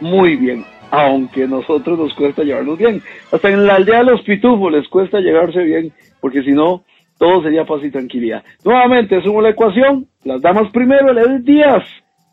muy 0.00 0.36
bien, 0.36 0.64
aunque 0.92 1.48
nosotros 1.48 1.98
nos 1.98 2.14
cuesta 2.14 2.44
llevarnos 2.44 2.78
bien. 2.78 3.02
Hasta 3.32 3.50
en 3.50 3.66
la 3.66 3.74
aldea 3.74 3.98
de 3.98 4.12
los 4.12 4.22
pitufos 4.22 4.72
les 4.72 4.86
cuesta 4.88 5.18
llevarse 5.18 5.64
bien, 5.64 5.92
porque 6.20 6.44
si 6.44 6.52
no, 6.52 6.84
todo 7.18 7.42
sería 7.42 7.64
paz 7.64 7.82
y 7.82 7.90
tranquilidad. 7.90 8.42
Nuevamente, 8.64 9.22
sumo 9.22 9.40
la 9.40 9.50
ecuación, 9.50 10.06
las 10.24 10.40
damas 10.42 10.70
primero, 10.72 11.10
el 11.10 11.18
Edith 11.18 11.44
Díaz. 11.44 11.84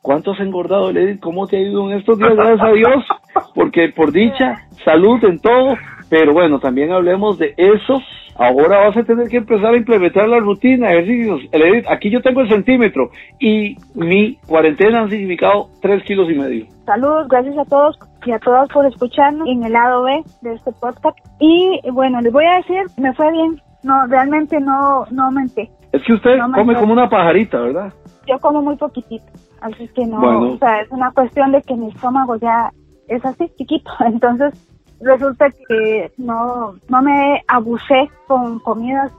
¿Cuánto 0.01 0.31
has 0.31 0.39
engordado, 0.39 0.89
Edith? 0.89 1.19
¿Cómo 1.19 1.45
te 1.45 1.57
ha 1.57 1.61
ido 1.61 1.89
en 1.91 1.99
estos 1.99 2.17
días? 2.17 2.35
Gracias 2.35 2.61
a 2.61 2.71
Dios, 2.71 3.05
porque 3.53 3.89
por 3.95 4.11
dicha, 4.11 4.55
salud 4.83 5.23
en 5.23 5.39
todo, 5.39 5.75
pero 6.09 6.33
bueno, 6.33 6.59
también 6.59 6.91
hablemos 6.91 7.37
de 7.37 7.53
eso. 7.55 8.01
Ahora 8.35 8.87
vas 8.87 8.97
a 8.97 9.03
tener 9.03 9.27
que 9.27 9.37
empezar 9.37 9.73
a 9.73 9.77
implementar 9.77 10.27
la 10.27 10.39
rutina, 10.39 10.91
ejercicios. 10.91 11.41
Edith, 11.51 11.85
aquí 11.87 12.09
yo 12.09 12.21
tengo 12.21 12.41
el 12.41 12.49
centímetro 12.49 13.11
y 13.39 13.75
mi 13.93 14.37
cuarentena 14.47 15.01
han 15.01 15.09
significado 15.11 15.69
tres 15.81 16.01
kilos 16.03 16.27
y 16.31 16.35
medio. 16.35 16.65
Saludos, 16.85 17.27
gracias 17.27 17.57
a 17.59 17.65
todos 17.65 17.99
y 18.25 18.31
a 18.31 18.39
todas 18.39 18.67
por 18.69 18.87
escucharnos 18.87 19.47
en 19.47 19.63
el 19.63 19.73
lado 19.73 20.03
B 20.03 20.23
de 20.41 20.53
este 20.55 20.71
podcast. 20.71 21.17
Y 21.39 21.79
bueno, 21.91 22.19
les 22.21 22.33
voy 22.33 22.45
a 22.45 22.57
decir, 22.57 22.81
me 22.97 23.13
fue 23.13 23.31
bien, 23.31 23.61
no, 23.83 24.07
realmente 24.07 24.59
no, 24.59 25.05
no 25.11 25.25
aumenté. 25.25 25.71
Es 25.91 26.01
que 26.03 26.13
usted 26.13 26.39
come 26.53 26.75
como 26.75 26.93
una 26.93 27.09
pajarita, 27.09 27.59
¿verdad? 27.59 27.93
Yo 28.27 28.39
como 28.39 28.61
muy 28.61 28.77
poquitito, 28.77 29.25
así 29.61 29.87
que 29.89 30.05
no, 30.05 30.19
o 30.51 30.57
sea, 30.57 30.81
es 30.81 30.91
una 30.91 31.11
cuestión 31.11 31.51
de 31.51 31.61
que 31.63 31.75
mi 31.75 31.89
estómago 31.89 32.35
ya 32.35 32.71
es 33.07 33.25
así 33.25 33.49
chiquito, 33.57 33.91
entonces 34.05 34.53
resulta 35.01 35.47
que 35.67 36.11
no, 36.17 36.75
no 36.87 37.01
me 37.01 37.41
abusé 37.47 38.09
con 38.27 38.59
comidas, 38.59 39.11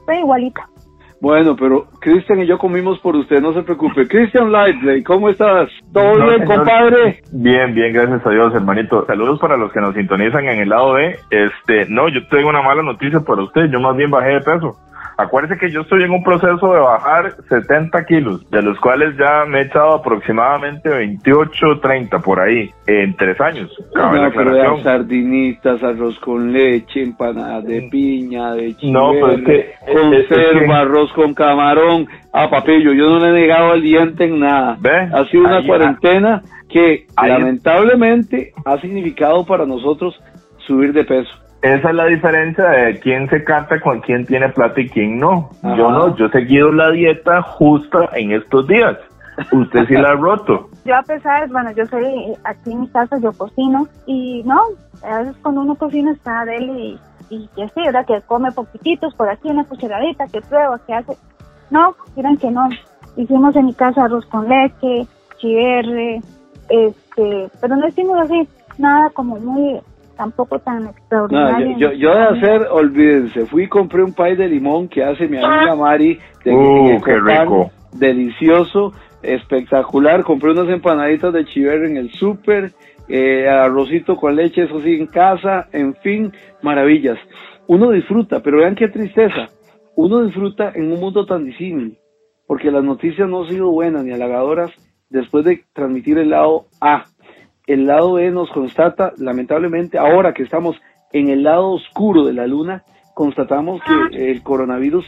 estoy 0.00 0.18
igualita. 0.18 0.68
Bueno, 1.20 1.54
pero 1.54 1.86
Cristian 2.00 2.40
y 2.40 2.46
yo 2.46 2.56
comimos 2.56 2.98
por 3.00 3.14
usted, 3.14 3.42
no 3.42 3.52
se 3.52 3.62
preocupe. 3.62 4.08
Cristian 4.08 4.50
Lightley, 4.50 5.02
¿cómo 5.02 5.28
estás? 5.28 5.68
¿Todo 5.92 6.14
bien, 6.14 6.46
compadre? 6.46 7.20
Bien, 7.32 7.74
bien, 7.74 7.92
gracias 7.92 8.26
a 8.26 8.30
Dios, 8.30 8.54
hermanito. 8.54 9.04
Saludos 9.06 9.38
para 9.38 9.58
los 9.58 9.70
que 9.70 9.80
nos 9.80 9.94
sintonizan 9.94 10.46
en 10.46 10.60
el 10.60 10.70
lado 10.70 10.94
B. 10.94 11.16
Este, 11.30 11.86
no, 11.90 12.08
yo 12.08 12.26
tengo 12.28 12.48
una 12.48 12.62
mala 12.62 12.82
noticia 12.82 13.20
para 13.20 13.42
usted, 13.42 13.66
yo 13.70 13.80
más 13.80 13.94
bien 13.96 14.10
bajé 14.10 14.30
de 14.30 14.40
peso. 14.40 14.76
Acuérdese 15.20 15.58
que 15.58 15.70
yo 15.70 15.82
estoy 15.82 16.02
en 16.02 16.10
un 16.10 16.22
proceso 16.22 16.72
de 16.72 16.80
bajar 16.80 17.34
70 17.48 18.04
kilos, 18.04 18.50
de 18.50 18.62
los 18.62 18.78
cuales 18.80 19.16
ya 19.18 19.44
me 19.46 19.58
he 19.58 19.62
echado 19.64 19.94
aproximadamente 19.96 20.88
28, 20.88 21.80
30 21.82 22.18
por 22.20 22.40
ahí, 22.40 22.70
en 22.86 23.14
tres 23.16 23.40
años. 23.40 23.70
No, 23.94 24.10
pero 24.34 24.82
sardinitas, 24.82 25.82
arroz 25.82 26.18
con 26.20 26.52
leche, 26.52 27.02
empanadas 27.02 27.64
de 27.64 27.82
piña, 27.90 28.54
de 28.54 28.74
chile, 28.76 28.92
no, 28.92 29.12
pues 29.20 29.42
que, 29.42 29.74
conserva, 29.92 30.80
arroz 30.80 31.12
con 31.12 31.34
camarón. 31.34 32.08
Ah, 32.32 32.48
papillo, 32.48 32.92
yo 32.92 33.10
no 33.10 33.18
le 33.18 33.28
he 33.28 33.42
negado 33.42 33.74
el 33.74 33.82
diente 33.82 34.24
en 34.24 34.40
nada. 34.40 34.76
¿Ve? 34.80 35.08
Ha 35.12 35.24
sido 35.26 35.44
una 35.44 35.66
cuarentena 35.66 36.42
que 36.68 37.06
lamentablemente 37.20 38.52
ha 38.64 38.78
significado 38.80 39.44
para 39.44 39.66
nosotros 39.66 40.18
subir 40.66 40.92
de 40.92 41.04
peso. 41.04 41.30
Esa 41.62 41.90
es 41.90 41.94
la 41.94 42.06
diferencia 42.06 42.64
de 42.64 42.98
quién 43.00 43.28
se 43.28 43.44
canta 43.44 43.80
con 43.80 44.00
quién 44.00 44.24
tiene 44.24 44.48
plata 44.48 44.80
y 44.80 44.88
quién 44.88 45.18
no. 45.18 45.50
Yo 45.62 45.90
no, 45.90 46.16
yo 46.16 46.26
he 46.26 46.30
seguido 46.30 46.72
la 46.72 46.90
dieta 46.90 47.42
justa 47.42 48.08
en 48.14 48.32
estos 48.32 48.66
días. 48.66 48.96
Usted 49.52 49.86
sí 49.86 49.94
la 49.94 50.10
ha 50.10 50.14
roto. 50.14 50.68
Yo 50.84 50.96
a 50.96 51.02
pesar, 51.02 51.48
bueno, 51.50 51.70
yo 51.72 51.84
soy 51.86 52.34
aquí 52.44 52.72
en 52.72 52.80
mi 52.80 52.88
casa, 52.88 53.18
yo 53.18 53.32
cocino 53.32 53.86
y 54.06 54.42
no, 54.44 54.62
a 55.02 55.18
veces 55.18 55.36
cuando 55.42 55.60
uno 55.60 55.74
cocina 55.74 56.10
está 56.12 56.46
de 56.46 56.56
él 56.56 56.70
y, 56.70 56.98
y 57.28 57.48
que 57.54 57.68
sí, 57.68 57.82
¿verdad? 57.84 58.06
Que 58.06 58.22
come 58.22 58.50
poquititos 58.50 59.14
por 59.14 59.28
aquí, 59.28 59.50
una 59.50 59.64
cucharadita, 59.64 60.26
que 60.28 60.40
prueba, 60.40 60.80
que 60.86 60.94
hace. 60.94 61.16
No, 61.70 61.94
miren 62.16 62.38
que 62.38 62.50
no. 62.50 62.66
Hicimos 63.16 63.54
en 63.56 63.66
mi 63.66 63.74
casa 63.74 64.04
arroz 64.04 64.24
con 64.26 64.48
leche, 64.48 65.06
chiverre, 65.36 66.22
este, 66.70 67.50
pero 67.60 67.76
no 67.76 67.86
hicimos 67.86 68.18
así, 68.18 68.48
nada 68.78 69.10
como 69.10 69.36
muy 69.36 69.80
tampoco 70.20 70.58
tan 70.58 70.86
extraordinario. 70.86 71.78
yo, 71.78 71.92
yo, 71.92 72.10
de 72.14 72.22
hacer, 72.24 72.66
olvídense, 72.70 73.46
fui 73.46 73.64
y 73.64 73.68
compré 73.68 74.02
un 74.02 74.12
pay 74.12 74.36
de 74.36 74.48
limón 74.48 74.86
que 74.86 75.02
hace 75.02 75.26
mi 75.26 75.38
amiga 75.38 75.74
Mari 75.74 76.18
de 76.44 76.52
uh, 76.52 77.00
qué 77.02 77.18
rico. 77.18 77.70
delicioso, 77.94 78.92
espectacular, 79.22 80.22
compré 80.22 80.50
unas 80.50 80.68
empanaditas 80.68 81.32
de 81.32 81.46
chiver 81.46 81.84
en 81.84 81.96
el 81.96 82.10
súper, 82.10 82.72
eh, 83.08 83.48
arrocito 83.48 84.14
con 84.16 84.36
leche, 84.36 84.64
eso 84.64 84.78
sí, 84.82 84.92
en 84.92 85.06
casa, 85.06 85.68
en 85.72 85.94
fin, 85.94 86.30
maravillas. 86.60 87.18
Uno 87.66 87.90
disfruta, 87.90 88.40
pero 88.42 88.58
vean 88.58 88.74
qué 88.74 88.88
tristeza, 88.88 89.48
uno 89.96 90.22
disfruta 90.22 90.70
en 90.74 90.92
un 90.92 91.00
mundo 91.00 91.24
tan 91.24 91.46
disímil, 91.46 91.96
porque 92.46 92.70
las 92.70 92.84
noticias 92.84 93.26
no 93.26 93.44
han 93.44 93.48
sido 93.48 93.70
buenas 93.70 94.04
ni 94.04 94.12
halagadoras 94.12 94.70
después 95.08 95.46
de 95.46 95.64
transmitir 95.72 96.18
el 96.18 96.28
lado 96.28 96.66
A 96.78 97.06
el 97.72 97.86
lado 97.86 98.18
E 98.18 98.30
nos 98.30 98.50
constata, 98.50 99.12
lamentablemente, 99.18 99.96
ahora 99.96 100.32
que 100.32 100.42
estamos 100.42 100.76
en 101.12 101.28
el 101.28 101.44
lado 101.44 101.70
oscuro 101.70 102.24
de 102.24 102.32
la 102.32 102.46
luna, 102.46 102.82
constatamos 103.14 103.80
que 104.10 104.30
el 104.30 104.42
coronavirus 104.42 105.04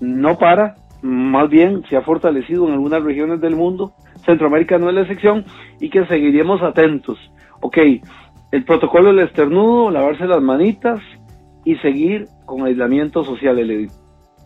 no 0.00 0.38
para, 0.38 0.76
más 1.02 1.50
bien 1.50 1.82
se 1.88 1.96
ha 1.96 2.02
fortalecido 2.02 2.66
en 2.66 2.72
algunas 2.72 3.02
regiones 3.02 3.40
del 3.40 3.54
mundo, 3.54 3.92
Centroamérica 4.24 4.78
no 4.78 4.88
es 4.88 4.94
la 4.94 5.02
excepción, 5.02 5.44
y 5.78 5.90
que 5.90 6.06
seguiremos 6.06 6.62
atentos. 6.62 7.18
Ok, 7.60 7.78
el 8.52 8.64
protocolo 8.64 9.08
del 9.08 9.26
esternudo, 9.26 9.90
lavarse 9.90 10.26
las 10.26 10.40
manitas 10.40 11.00
y 11.64 11.76
seguir 11.76 12.26
con 12.46 12.64
aislamiento 12.64 13.24
social. 13.24 13.58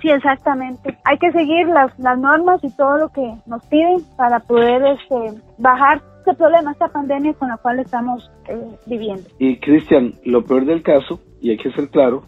Sí, 0.01 0.09
exactamente. 0.09 0.97
Hay 1.05 1.19
que 1.19 1.31
seguir 1.33 1.69
las, 1.69 1.97
las 1.99 2.19
normas 2.19 2.65
y 2.65 2.75
todo 2.75 2.97
lo 2.97 3.09
que 3.11 3.35
nos 3.47 3.65
piden 3.67 3.99
para 4.17 4.41
poder 4.41 4.83
este, 4.87 5.41
bajar 5.59 6.01
este 6.21 6.35
problema, 6.35 6.73
esta 6.73 6.89
pandemia 6.89 7.35
con 7.35 7.49
la 7.49 7.57
cual 7.57 7.81
estamos 7.81 8.31
eh, 8.49 8.59
viviendo. 8.87 9.23
Y 9.39 9.59
Cristian, 9.59 10.15
lo 10.25 10.45
peor 10.45 10.67
del 10.67 10.83
caso, 10.83 11.21
y 11.41 11.51
hay 11.51 11.57
que 11.57 11.73
ser 11.73 11.89
claro, 11.89 12.23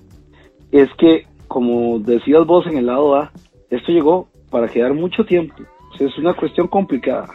es 0.70 0.88
que, 0.98 1.26
como 1.47 1.98
decías 1.98 2.47
vos 2.47 2.66
en 2.66 2.78
el 2.78 2.86
lado 2.86 3.16
A, 3.16 3.30
esto 3.70 3.92
llegó 3.92 4.28
para 4.50 4.69
quedar 4.69 4.94
mucho 4.94 5.25
tiempo. 5.25 5.54
es 6.00 6.19
una 6.19 6.34
cuestión 6.34 6.69
complicada. 6.69 7.28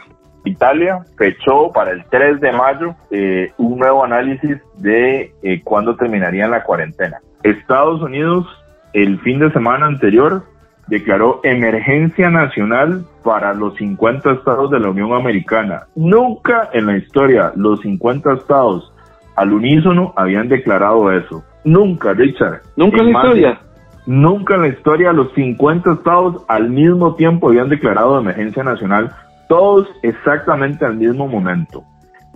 Italia 0.44 1.04
fechó 1.16 1.70
para 1.72 1.92
el 1.92 2.04
3 2.10 2.40
de 2.40 2.52
mayo 2.52 2.94
eh, 3.10 3.52
un 3.58 3.78
nuevo 3.78 4.04
análisis 4.04 4.58
de 4.76 5.32
eh, 5.42 5.62
cuándo 5.62 5.96
terminaría 5.96 6.48
la 6.48 6.64
cuarentena. 6.64 7.20
Estados 7.42 8.00
Unidos 8.02 8.46
el 8.92 9.20
fin 9.20 9.38
de 9.38 9.52
semana 9.52 9.86
anterior 9.86 10.44
declaró 10.88 11.40
emergencia 11.42 12.30
nacional 12.30 13.04
para 13.22 13.54
los 13.54 13.76
50 13.76 14.32
estados 14.32 14.70
de 14.70 14.80
la 14.80 14.90
Unión 14.90 15.12
Americana. 15.12 15.82
Nunca 15.94 16.70
en 16.72 16.86
la 16.86 16.96
historia 16.96 17.52
los 17.56 17.80
50 17.80 18.34
estados 18.34 18.92
al 19.36 19.52
unísono 19.52 20.12
habían 20.16 20.48
declarado 20.48 21.12
eso. 21.12 21.44
Nunca, 21.64 22.12
Richard. 22.12 22.62
Nunca 22.76 22.98
en 22.98 23.12
la 23.12 23.18
historia. 23.18 23.60
Nunca 24.06 24.54
en 24.54 24.62
la 24.62 24.68
historia 24.68 25.12
los 25.12 25.32
50 25.34 25.92
estados 25.92 26.44
al 26.48 26.70
mismo 26.70 27.14
tiempo 27.14 27.48
habían 27.48 27.68
declarado 27.68 28.18
emergencia 28.18 28.64
nacional, 28.64 29.12
todos 29.48 29.86
exactamente 30.02 30.84
al 30.86 30.96
mismo 30.96 31.28
momento. 31.28 31.84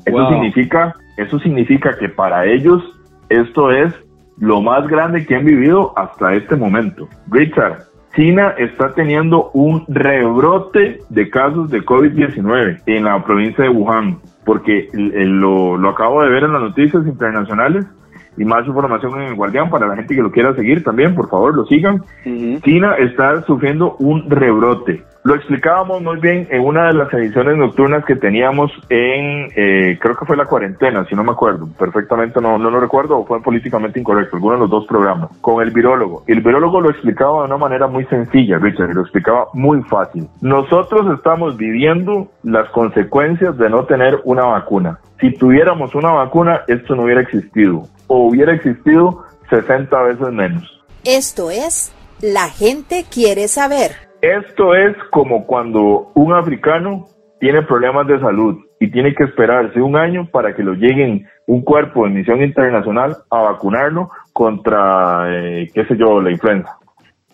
Eso 0.05 0.29
significa, 0.29 0.95
eso 1.17 1.39
significa 1.39 1.97
que 1.99 2.09
para 2.11 2.45
ellos 2.45 2.83
esto 3.31 3.71
es 3.71 3.95
lo 4.37 4.61
más 4.61 4.87
grande 4.87 5.25
que 5.25 5.35
han 5.35 5.45
vivido 5.45 5.97
hasta 5.97 6.35
este 6.35 6.57
momento. 6.57 7.09
Richard, 7.31 7.79
China 8.15 8.55
está 8.59 8.93
teniendo 8.93 9.51
un 9.55 9.85
rebrote 9.89 11.01
de 11.09 11.31
casos 11.31 11.71
de 11.71 11.81
COVID-19 11.81 12.83
en 12.87 13.05
la 13.05 13.25
provincia 13.25 13.65
de 13.65 13.71
Wuhan, 13.71 14.19
porque 14.45 14.89
lo, 14.93 15.79
lo, 15.79 15.89
acabo 15.89 16.23
de 16.23 16.29
ver 16.29 16.45
en 16.45 16.53
las 16.53 16.63
noticias 16.63 17.07
internacionales 17.07 17.87
y 18.37 18.45
más 18.45 18.67
información 18.67 19.21
en 19.21 19.29
el 19.29 19.35
Guardián 19.35 19.71
para 19.71 19.87
la 19.87 19.97
gente 19.97 20.15
que 20.15 20.23
lo 20.23 20.31
quiera 20.31 20.55
seguir 20.55 20.85
también, 20.85 21.15
por 21.15 21.29
favor, 21.29 21.55
lo 21.55 21.65
sigan. 21.67 22.03
China 22.63 22.97
está 22.99 23.43
sufriendo 23.43 23.97
un 23.99 24.29
rebrote. 24.29 25.03
Lo 25.25 25.37
explicábamos 25.37 26.03
muy 26.03 26.19
bien 26.19 26.49
en 26.51 26.63
una 26.63 26.89
de 26.89 26.95
las 26.95 27.13
ediciones 27.15 27.57
nocturnas 27.57 28.05
que 28.05 28.17
teníamos 28.17 28.73
en, 28.89 29.53
eh, 29.55 29.97
creo 30.01 30.17
que 30.17 30.27
fue 30.27 30.37
la 30.37 30.47
cuarentena, 30.47 31.07
si 31.09 31.15
no 31.15 31.23
me 31.23 31.31
acuerdo, 31.31 31.69
perfectamente 31.79 32.41
no, 32.41 32.59
no 32.59 32.71
lo 32.71 32.81
recuerdo, 32.81 33.19
o 33.19 33.25
fue 33.25 33.41
políticamente 33.41 34.01
incorrecto, 34.01 34.35
alguno 34.35 34.55
de 34.55 34.61
los 34.63 34.71
dos 34.71 34.85
programas, 34.87 35.31
con 35.41 35.63
el 35.63 35.71
virólogo. 35.71 36.25
El 36.27 36.41
virólogo 36.41 36.81
lo 36.81 36.91
explicaba 36.91 37.43
de 37.43 37.47
una 37.47 37.57
manera 37.57 37.87
muy 37.87 38.05
sencilla, 38.07 38.59
Richard, 38.59 38.95
lo 38.95 39.03
explicaba 39.03 39.47
muy 39.53 39.81
fácil. 39.85 40.27
Nosotros 40.41 41.07
estamos 41.17 41.57
viviendo 41.57 42.27
las 42.43 42.69
consecuencias 42.71 43.57
de 43.57 43.71
no 43.71 43.85
tener 43.85 44.21
una 44.25 44.45
vacuna. 44.47 44.99
Si 45.21 45.33
tuviéramos 45.35 45.95
una 45.95 46.11
vacuna, 46.11 46.63
esto 46.67 46.97
no 46.97 47.05
hubiera 47.05 47.21
existido, 47.21 47.85
o 48.09 48.27
hubiera 48.27 48.55
existido 48.55 49.25
60 49.51 50.03
veces 50.03 50.33
menos. 50.33 50.83
Esto 51.05 51.53
es, 51.53 51.95
la 52.21 52.49
gente 52.49 53.05
quiere 53.09 53.47
saber. 53.47 54.12
Esto 54.23 54.73
es 54.77 54.97
como 55.11 55.49
cuando 55.49 56.13
un 56.15 56.33
africano 56.33 57.07
tiene 57.41 57.63
problemas 57.63 58.07
de 58.07 58.21
salud 58.21 58.57
y 58.79 58.89
tiene 58.89 59.17
que 59.17 59.25
esperarse 59.25 59.83
un 59.83 59.97
año 59.97 60.29
para 60.31 60.55
que 60.55 60.63
lo 60.63 60.75
lleguen 60.75 61.27
un 61.49 61.63
cuerpo 61.63 62.05
de 62.05 62.11
misión 62.11 62.41
internacional 62.41 63.17
a 63.31 63.43
vacunarlo 63.43 64.11
contra, 64.33 65.25
eh, 65.27 65.69
qué 65.75 65.85
sé 65.87 65.97
yo, 65.97 66.23
la 66.23 66.31
influenza. 66.31 66.71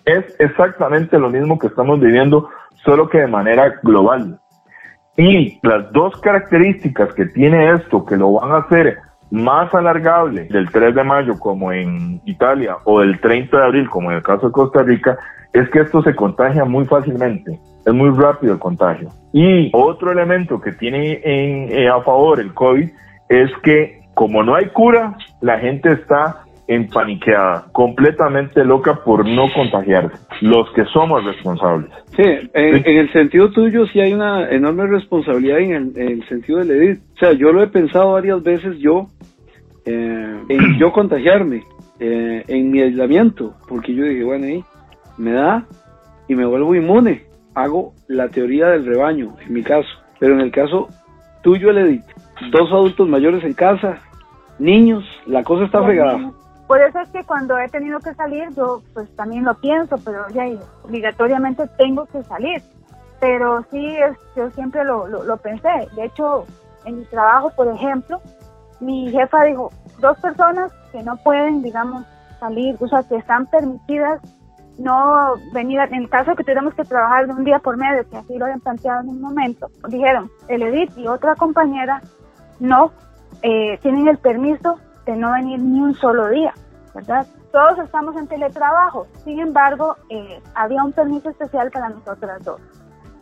Es 0.06 0.35
exactamente 0.38 1.19
lo 1.19 1.29
mismo 1.29 1.58
que 1.58 1.67
estamos 1.67 2.00
viviendo, 2.00 2.49
solo 2.87 3.06
que 3.11 3.19
de 3.19 3.26
manera 3.26 3.81
global. 3.82 4.38
Y 5.19 5.61
las 5.62 5.93
dos 5.93 6.19
características 6.23 7.12
que 7.12 7.26
tiene 7.26 7.75
esto, 7.75 8.06
que 8.06 8.17
lo 8.17 8.32
van 8.32 8.52
a 8.52 8.58
hacer 8.64 8.96
más 9.31 9.73
alargable 9.75 10.45
del 10.45 10.71
3 10.71 10.95
de 10.95 11.05
mayo 11.05 11.39
como 11.39 11.73
en 11.73 12.21
Italia 12.25 12.77
o 12.85 13.01
del 13.01 13.21
30 13.21 13.57
de 13.57 13.65
abril 13.65 13.91
como 13.91 14.11
en 14.11 14.19
el 14.19 14.23
caso 14.23 14.47
de 14.47 14.53
Costa 14.53 14.83
Rica, 14.83 15.19
es 15.53 15.69
que 15.71 15.81
esto 15.81 16.03
se 16.03 16.15
contagia 16.15 16.65
muy 16.65 16.85
fácilmente, 16.85 17.59
es 17.85 17.95
muy 17.95 18.11
rápido 18.11 18.53
el 18.53 18.59
contagio. 18.59 19.09
Y 19.33 19.71
otro 19.73 20.13
elemento 20.13 20.61
que 20.61 20.73
tiene 20.73 21.21
en, 21.25 21.73
eh, 21.73 21.89
a 21.89 22.01
favor 22.03 22.41
el 22.41 22.55
COVID 22.55 22.89
es 23.29 23.51
que 23.63 23.99
como 24.15 24.43
no 24.43 24.57
hay 24.57 24.67
cura, 24.71 25.17
la 25.41 25.59
gente 25.61 25.93
está 25.93 26.43
empaniqueada, 26.69 27.67
completamente 27.73 28.63
loca 28.63 29.03
por 29.03 29.27
no 29.27 29.47
contagiarse, 29.55 30.19
los 30.43 30.71
que 30.73 30.85
somos 30.87 31.25
responsables. 31.25 31.91
Sí, 32.15 32.25
en, 32.53 32.85
el 32.85 33.11
sentido 33.13 33.51
tuyo 33.51 33.87
sí 33.87 34.01
hay 34.01 34.13
una 34.13 34.51
enorme 34.51 34.87
responsabilidad 34.87 35.61
en 35.61 35.93
el, 35.97 36.29
sentido 36.29 36.59
del 36.59 36.71
edit. 36.73 36.99
O 37.15 37.19
sea, 37.19 37.33
yo 37.33 37.53
lo 37.53 37.63
he 37.63 37.69
pensado 37.69 38.13
varias 38.13 38.43
veces 38.43 38.77
yo, 38.79 39.07
eh, 39.90 40.44
en 40.50 40.79
yo 40.79 40.93
contagiarme, 40.93 41.64
eh, 41.99 42.44
en 42.46 42.70
mi 42.70 42.82
aislamiento, 42.82 43.55
porque 43.67 43.94
yo 43.94 44.05
dije, 44.05 44.23
bueno, 44.23 44.44
ahí 44.44 44.62
me 45.17 45.32
da 45.32 45.67
y 46.29 46.35
me 46.35 46.44
vuelvo 46.44 46.75
inmune. 46.75 47.25
Hago 47.55 47.94
la 48.06 48.29
teoría 48.29 48.69
del 48.69 48.85
rebaño, 48.85 49.35
en 49.40 49.52
mi 49.52 49.62
caso. 49.62 49.88
Pero 50.20 50.35
en 50.35 50.40
el 50.40 50.50
caso 50.50 50.88
tuyo, 51.43 51.70
Edith, 51.70 52.05
dos 52.52 52.70
adultos 52.70 53.08
mayores 53.08 53.43
en 53.44 53.55
casa, 53.55 53.99
niños, 54.58 55.05
la 55.26 55.43
cosa 55.43 55.64
está 55.64 55.82
fregada. 55.82 56.32
Por 56.67 56.82
eso 56.82 57.00
es 57.00 57.08
que 57.08 57.25
cuando 57.25 57.56
he 57.58 57.67
tenido 57.69 57.99
que 58.00 58.12
salir, 58.12 58.49
yo 58.55 58.82
pues 58.93 59.08
también 59.17 59.44
lo 59.44 59.55
pienso, 59.55 59.96
pero 60.05 60.29
ya 60.34 60.44
obligatoriamente 60.84 61.62
tengo 61.79 62.05
que 62.06 62.23
salir. 62.25 62.61
Pero 63.20 63.64
sí, 63.70 63.96
es, 63.96 64.19
yo 64.37 64.50
siempre 64.50 64.84
lo, 64.84 65.08
lo, 65.08 65.25
lo 65.25 65.37
pensé. 65.38 65.88
De 65.96 66.05
hecho, 66.05 66.44
en 66.84 66.99
mi 66.99 67.05
trabajo, 67.06 67.50
por 67.56 67.69
ejemplo, 67.69 68.20
mi 68.81 69.11
jefa 69.11 69.45
dijo, 69.45 69.71
dos 70.01 70.19
personas 70.19 70.73
que 70.93 71.03
no 71.03 71.17
pueden, 71.19 71.63
digamos, 71.63 72.05
salir, 72.41 72.77
o 72.81 72.89
sea, 72.89 73.03
que 73.03 73.17
están 73.17 73.47
permitidas 73.47 74.21
no 74.79 75.35
venir, 75.53 75.81
en 75.81 75.95
el 75.95 76.09
caso 76.09 76.35
que 76.37 76.45
tuviéramos 76.45 76.75
que 76.75 76.85
trabajar 76.85 77.27
de 77.27 77.33
un 77.33 77.45
día 77.45 77.59
por 77.59 77.77
medio, 77.77 78.09
que 78.09 78.17
así 78.17 78.39
lo 78.39 78.45
habían 78.45 78.61
planteado 78.61 79.01
en 79.01 79.09
un 79.09 79.21
momento, 79.21 79.69
dijeron, 79.89 80.31
el 80.47 80.63
Edith 80.63 80.97
y 80.97 81.07
otra 81.09 81.35
compañera 81.35 82.01
no 82.61 82.93
eh, 83.43 83.79
tienen 83.83 84.09
el 84.09 84.19
permiso 84.19 84.79
de 85.05 85.17
no 85.17 85.33
venir 85.33 85.59
ni 85.61 85.81
un 85.81 85.95
solo 85.95 86.29
día, 86.29 86.55
¿verdad? 86.95 87.27
Todos 87.53 87.79
estamos 87.79 88.17
en 88.17 88.29
teletrabajo, 88.29 89.07
sin 89.25 89.41
embargo, 89.41 89.97
eh, 90.11 90.41
había 90.55 90.85
un 90.85 90.93
permiso 90.93 91.31
especial 91.31 91.71
para 91.71 91.89
nosotras 91.89 92.45
dos, 92.45 92.61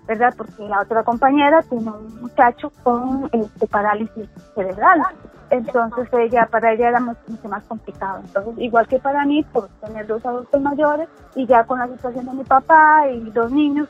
¿verdad? 0.06 0.34
Porque 0.36 0.62
la 0.68 0.82
otra 0.82 1.04
compañera 1.04 1.62
tiene 1.62 1.90
un 1.90 2.20
muchacho 2.20 2.70
con 2.82 3.30
este, 3.32 3.66
parálisis 3.66 4.28
cerebral. 4.54 5.02
Entonces 5.50 6.08
ella, 6.12 6.48
para 6.50 6.72
ella 6.72 6.88
era 6.88 7.00
mucho, 7.00 7.20
más 7.48 7.64
complicado. 7.64 8.20
Entonces, 8.24 8.54
igual 8.58 8.86
que 8.88 8.98
para 8.98 9.24
mí, 9.24 9.44
por 9.52 9.68
tener 9.84 10.06
dos 10.06 10.24
adultos 10.26 10.60
mayores 10.60 11.08
y 11.36 11.46
ya 11.46 11.64
con 11.64 11.78
la 11.78 11.86
situación 11.88 12.26
de 12.26 12.32
mi 12.32 12.44
papá 12.44 13.08
y 13.08 13.30
dos 13.30 13.52
niños, 13.52 13.88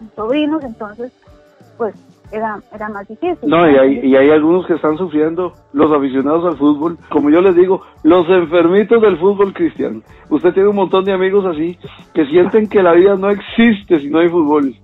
mis, 0.00 0.10
sobrinos, 0.14 0.64
entonces, 0.64 1.12
pues 1.76 1.94
era, 2.32 2.58
era 2.74 2.88
más 2.88 3.06
difícil. 3.06 3.48
No, 3.48 3.70
y 3.70 3.76
hay, 3.76 4.00
y 4.02 4.16
hay 4.16 4.30
algunos 4.30 4.66
que 4.66 4.74
están 4.74 4.98
sufriendo, 4.98 5.52
los 5.72 5.92
aficionados 5.92 6.44
al 6.44 6.58
fútbol, 6.58 6.98
como 7.08 7.30
yo 7.30 7.40
les 7.40 7.54
digo, 7.54 7.82
los 8.02 8.28
enfermitos 8.28 9.00
del 9.00 9.16
fútbol 9.18 9.52
cristiano. 9.52 10.00
Usted 10.28 10.52
tiene 10.54 10.70
un 10.70 10.76
montón 10.76 11.04
de 11.04 11.12
amigos 11.12 11.44
así 11.46 11.78
que 12.14 12.26
sienten 12.26 12.68
que 12.68 12.82
la 12.82 12.94
vida 12.94 13.14
no 13.14 13.30
existe 13.30 14.00
si 14.00 14.10
no 14.10 14.18
hay 14.18 14.28
fútbol. 14.28 14.74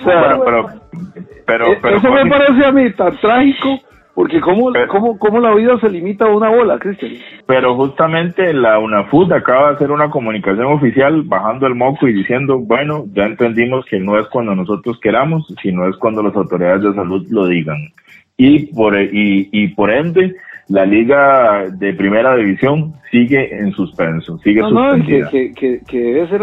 O 0.00 0.04
sea, 0.04 0.40
pero, 0.44 0.66
pero, 1.46 1.64
pero, 1.80 1.96
eso 1.96 2.10
me 2.10 2.28
parece 2.28 2.64
a 2.64 2.72
mí 2.72 2.92
tan 2.92 3.16
trágico 3.18 3.80
porque 4.14 4.40
¿cómo, 4.40 4.70
cómo, 4.88 5.18
cómo 5.18 5.40
la 5.40 5.54
vida 5.54 5.78
se 5.80 5.88
limita 5.88 6.26
a 6.26 6.36
una 6.36 6.50
bola, 6.50 6.78
Cristian? 6.78 7.12
Pero 7.46 7.74
justamente 7.76 8.52
la 8.52 8.78
UNAFUT 8.78 9.32
acaba 9.32 9.68
de 9.68 9.74
hacer 9.76 9.90
una 9.90 10.10
comunicación 10.10 10.66
oficial 10.66 11.22
bajando 11.22 11.66
el 11.66 11.74
moco 11.74 12.06
y 12.06 12.12
diciendo, 12.12 12.58
bueno, 12.58 13.04
ya 13.14 13.24
entendimos 13.24 13.86
que 13.86 13.98
no 13.98 14.18
es 14.18 14.26
cuando 14.28 14.54
nosotros 14.54 14.98
queramos, 15.00 15.46
sino 15.62 15.88
es 15.88 15.96
cuando 15.96 16.22
las 16.22 16.36
autoridades 16.36 16.82
de 16.82 16.94
salud 16.94 17.26
lo 17.30 17.46
digan. 17.46 17.88
Y 18.36 18.74
por, 18.74 19.00
y, 19.00 19.48
y 19.50 19.68
por 19.68 19.90
ende, 19.90 20.36
la 20.68 20.84
liga 20.84 21.64
de 21.70 21.92
primera 21.94 22.36
división 22.36 22.94
sigue 23.10 23.56
en 23.58 23.72
suspenso, 23.72 24.38
sigue 24.38 24.60
suspendida. 24.60 25.30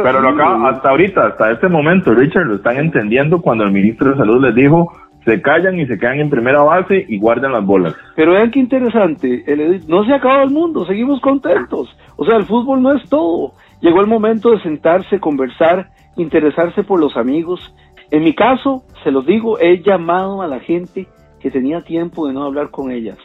Pero 0.03 0.21
lo 0.21 0.29
acaba, 0.29 0.69
hasta 0.69 0.89
ahorita, 0.89 1.27
hasta 1.27 1.51
este 1.51 1.67
momento, 1.67 2.13
Richard, 2.13 2.45
lo 2.45 2.55
están 2.55 2.77
entendiendo 2.77 3.41
cuando 3.41 3.63
el 3.63 3.71
ministro 3.71 4.11
de 4.11 4.17
Salud 4.17 4.43
les 4.43 4.55
dijo 4.55 4.91
se 5.29 5.41
callan 5.41 5.79
y 5.79 5.85
se 5.85 5.97
quedan 5.99 6.19
en 6.19 6.29
primera 6.29 6.63
base 6.63 7.05
y 7.07 7.19
guardan 7.19 7.51
las 7.51 7.63
bolas. 7.63 7.93
Pero 8.15 8.31
vean 8.31 8.49
qué 8.49 8.59
interesante, 8.59 9.43
el 9.45 9.87
no 9.87 10.03
se 10.03 10.13
ha 10.13 10.15
acabado 10.15 10.43
el 10.43 10.49
mundo, 10.49 10.85
seguimos 10.85 11.21
contentos. 11.21 11.87
O 12.17 12.25
sea, 12.25 12.37
el 12.37 12.45
fútbol 12.45 12.81
no 12.81 12.93
es 12.93 13.07
todo. 13.09 13.53
Llegó 13.81 14.01
el 14.01 14.07
momento 14.07 14.51
de 14.51 14.61
sentarse, 14.61 15.19
conversar, 15.19 15.89
interesarse 16.17 16.83
por 16.83 16.99
los 16.99 17.15
amigos. 17.15 17.59
En 18.09 18.23
mi 18.23 18.33
caso, 18.33 18.83
se 19.03 19.11
los 19.11 19.25
digo, 19.25 19.59
he 19.59 19.83
llamado 19.83 20.41
a 20.41 20.47
la 20.47 20.59
gente 20.59 21.07
que 21.39 21.51
tenía 21.51 21.81
tiempo 21.81 22.27
de 22.27 22.33
no 22.33 22.43
hablar 22.43 22.71
con 22.71 22.91
ellas 22.91 23.17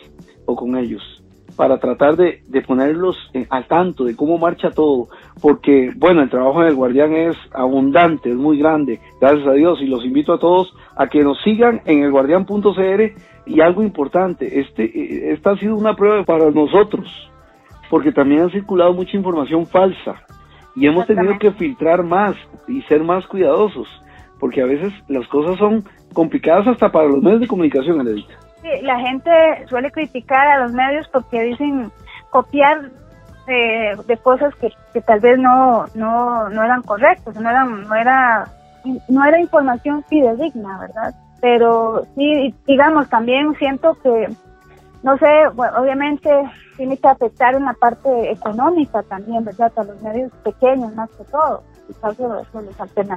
o 0.47 0.55
con 0.55 0.77
ellos 0.77 1.14
para 1.57 1.79
tratar 1.79 2.17
de, 2.17 2.43
de 2.49 2.63
ponerlos 2.63 3.17
eh, 3.33 3.47
al 3.51 3.67
tanto 3.67 4.05
de 4.05 4.17
cómo 4.17 4.39
marcha 4.39 4.71
todo, 4.71 5.09
porque 5.41 5.93
bueno, 5.97 6.23
el 6.23 6.31
trabajo 6.31 6.63
del 6.63 6.75
guardián 6.75 7.13
es 7.15 7.37
abundante, 7.53 8.31
es 8.31 8.37
muy 8.37 8.59
grande, 8.59 9.01
gracias 9.21 9.47
a 9.47 9.53
Dios, 9.53 9.81
y 9.81 9.87
los 9.87 10.05
invito 10.05 10.33
a 10.33 10.39
todos 10.39 10.75
a 10.97 11.07
que 11.09 11.23
nos 11.23 11.41
sigan 11.43 11.83
en 11.85 12.03
el 12.03 12.11
guardián.cr 12.11 13.13
y 13.47 13.61
algo 13.61 13.83
importante, 13.83 14.61
este, 14.61 14.85
eh, 14.85 15.33
esta 15.33 15.53
ha 15.53 15.59
sido 15.59 15.77
una 15.77 15.95
prueba 15.95 16.25
para 16.25 16.51
nosotros, 16.51 17.09
porque 17.91 18.13
también 18.13 18.43
ha 18.43 18.51
circulado 18.51 18.93
mucha 18.93 19.17
información 19.17 19.67
falsa 19.67 20.23
y 20.77 20.87
hemos 20.87 21.07
tenido 21.07 21.39
que 21.39 21.53
filtrar 21.53 22.03
más 22.03 22.35
y 22.67 22.83
ser 22.83 23.05
más 23.05 23.27
cuidadosos, 23.27 23.89
porque 24.41 24.63
a 24.63 24.67
veces 24.67 24.93
las 25.09 25.27
cosas 25.29 25.57
son 25.59 25.85
complicadas 26.13 26.67
hasta 26.67 26.91
para 26.91 27.09
los 27.09 27.23
medios 27.23 27.41
de 27.41 27.47
comunicación, 27.47 28.01
Anelita 28.01 28.44
la 28.83 28.99
gente 28.99 29.31
suele 29.69 29.91
criticar 29.91 30.47
a 30.49 30.59
los 30.61 30.73
medios 30.73 31.07
porque 31.09 31.43
dicen 31.43 31.93
copiar 32.31 32.91
eh, 33.47 33.93
de 34.07 34.17
cosas 34.19 34.55
que, 34.57 34.73
que, 34.93 35.01
tal 35.03 35.21
vez 35.21 35.39
no, 35.39 35.85
no, 35.95 36.49
no 36.49 36.63
eran 36.65 36.83
correctas, 36.83 37.35
no 37.37 37.51
eran, 37.51 37.83
no 37.87 37.95
era, 37.95 38.49
no 39.09 39.25
era 39.25 39.41
información 39.41 40.03
fidedigna, 40.05 40.79
¿verdad? 40.79 41.15
Pero 41.41 42.07
sí, 42.15 42.55
digamos, 42.67 43.09
también 43.11 43.55
siento 43.59 43.99
que, 44.03 44.29
no 45.03 45.19
sé, 45.19 45.47
obviamente 45.79 46.31
tiene 46.77 46.97
que 46.97 47.09
afectar 47.09 47.55
en 47.55 47.67
la 47.67 47.75
parte 47.75 48.31
económica 48.31 49.03
también, 49.03 49.45
¿verdad? 49.45 49.73
A 49.77 49.85
los 49.85 50.01
medios 50.01 50.33
pequeños 50.43 50.95
más 50.95 51.11
que 51.11 51.25
todo. 51.25 51.63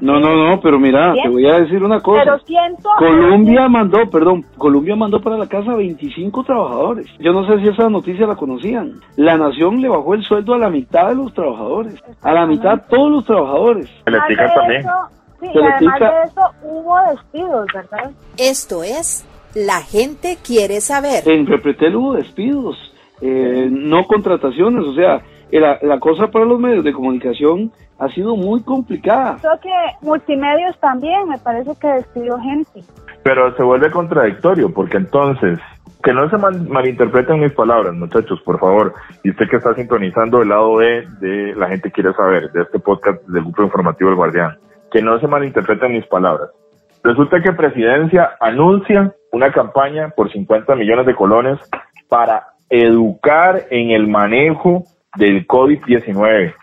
No, 0.01 0.19
no, 0.19 0.35
no, 0.35 0.59
pero 0.61 0.79
mira, 0.79 1.13
te 1.13 1.29
voy 1.29 1.45
a 1.47 1.59
decir 1.59 1.83
una 1.83 2.01
cosa. 2.01 2.23
Pero 2.23 2.39
siento 2.39 2.89
Colombia 2.97 3.67
mandó, 3.67 4.09
perdón, 4.09 4.45
Colombia 4.57 4.95
mandó 4.95 5.21
para 5.21 5.37
la 5.37 5.47
casa 5.47 5.75
25 5.75 6.43
trabajadores. 6.43 7.07
Yo 7.19 7.33
no 7.33 7.45
sé 7.47 7.61
si 7.61 7.69
esa 7.69 7.89
noticia 7.89 8.27
la 8.27 8.35
conocían. 8.35 8.99
La 9.15 9.37
nación 9.37 9.81
le 9.81 9.89
bajó 9.89 10.13
el 10.13 10.23
sueldo 10.23 10.53
a 10.53 10.57
la 10.57 10.69
mitad 10.69 11.09
de 11.09 11.15
los 11.15 11.33
trabajadores, 11.33 11.95
a 12.21 12.33
la 12.33 12.45
mitad 12.45 12.83
todos 12.89 13.11
los 13.11 13.25
trabajadores. 13.25 13.89
Eléctrica 14.05 14.53
también. 14.53 14.83
sí, 15.39 15.47
y 15.53 15.59
además 15.59 15.99
de 15.99 16.05
eso 16.25 16.41
hubo 16.63 16.97
despidos, 17.11 17.67
¿verdad? 17.73 18.11
Esto 18.37 18.83
es 18.83 19.25
La 19.53 19.81
gente 19.81 20.37
quiere 20.43 20.81
saber. 20.81 21.27
En 21.27 21.47
Repretel 21.47 21.95
hubo 21.95 22.13
despidos, 22.13 22.77
eh, 23.21 23.67
no 23.71 24.05
contrataciones, 24.05 24.85
o 24.85 24.93
sea, 24.93 25.21
la, 25.51 25.79
la 25.81 25.99
cosa 25.99 26.27
para 26.27 26.45
los 26.45 26.59
medios 26.59 26.83
de 26.83 26.93
comunicación 26.93 27.71
ha 27.99 28.07
sido 28.09 28.35
muy 28.35 28.61
complicada. 28.61 29.37
Creo 29.41 29.59
que 29.59 30.05
multimedios 30.05 30.79
también, 30.79 31.27
me 31.27 31.37
parece 31.37 31.71
que 31.79 31.87
despidió 31.87 32.37
gente. 32.39 32.83
Pero 33.23 33.55
se 33.55 33.63
vuelve 33.63 33.91
contradictorio, 33.91 34.73
porque 34.73 34.97
entonces, 34.97 35.59
que 36.03 36.13
no 36.13 36.29
se 36.29 36.37
malinterpreten 36.37 37.39
mis 37.39 37.53
palabras, 37.53 37.93
muchachos, 37.93 38.39
por 38.41 38.59
favor. 38.59 38.93
Y 39.23 39.31
usted 39.31 39.49
que 39.49 39.57
está 39.57 39.73
sintonizando 39.73 40.41
el 40.41 40.49
lado 40.49 40.75
B 40.75 41.07
de 41.19 41.55
La 41.55 41.67
gente 41.67 41.91
quiere 41.91 42.13
saber, 42.13 42.51
de 42.51 42.61
este 42.61 42.79
podcast 42.79 43.21
del 43.27 43.43
Grupo 43.43 43.63
Informativo 43.63 44.09
El 44.09 44.15
Guardián, 44.15 44.57
que 44.91 45.01
no 45.01 45.19
se 45.19 45.27
malinterpreten 45.27 45.91
mis 45.91 46.05
palabras. 46.05 46.49
Resulta 47.03 47.41
que 47.41 47.53
Presidencia 47.53 48.31
anuncia 48.39 49.13
una 49.31 49.51
campaña 49.51 50.09
por 50.09 50.31
50 50.31 50.75
millones 50.75 51.05
de 51.05 51.15
colones 51.15 51.59
para 52.09 52.47
educar 52.69 53.65
en 53.69 53.91
el 53.91 54.07
manejo 54.07 54.83
del 55.15 55.47
COVID-19. 55.47 56.53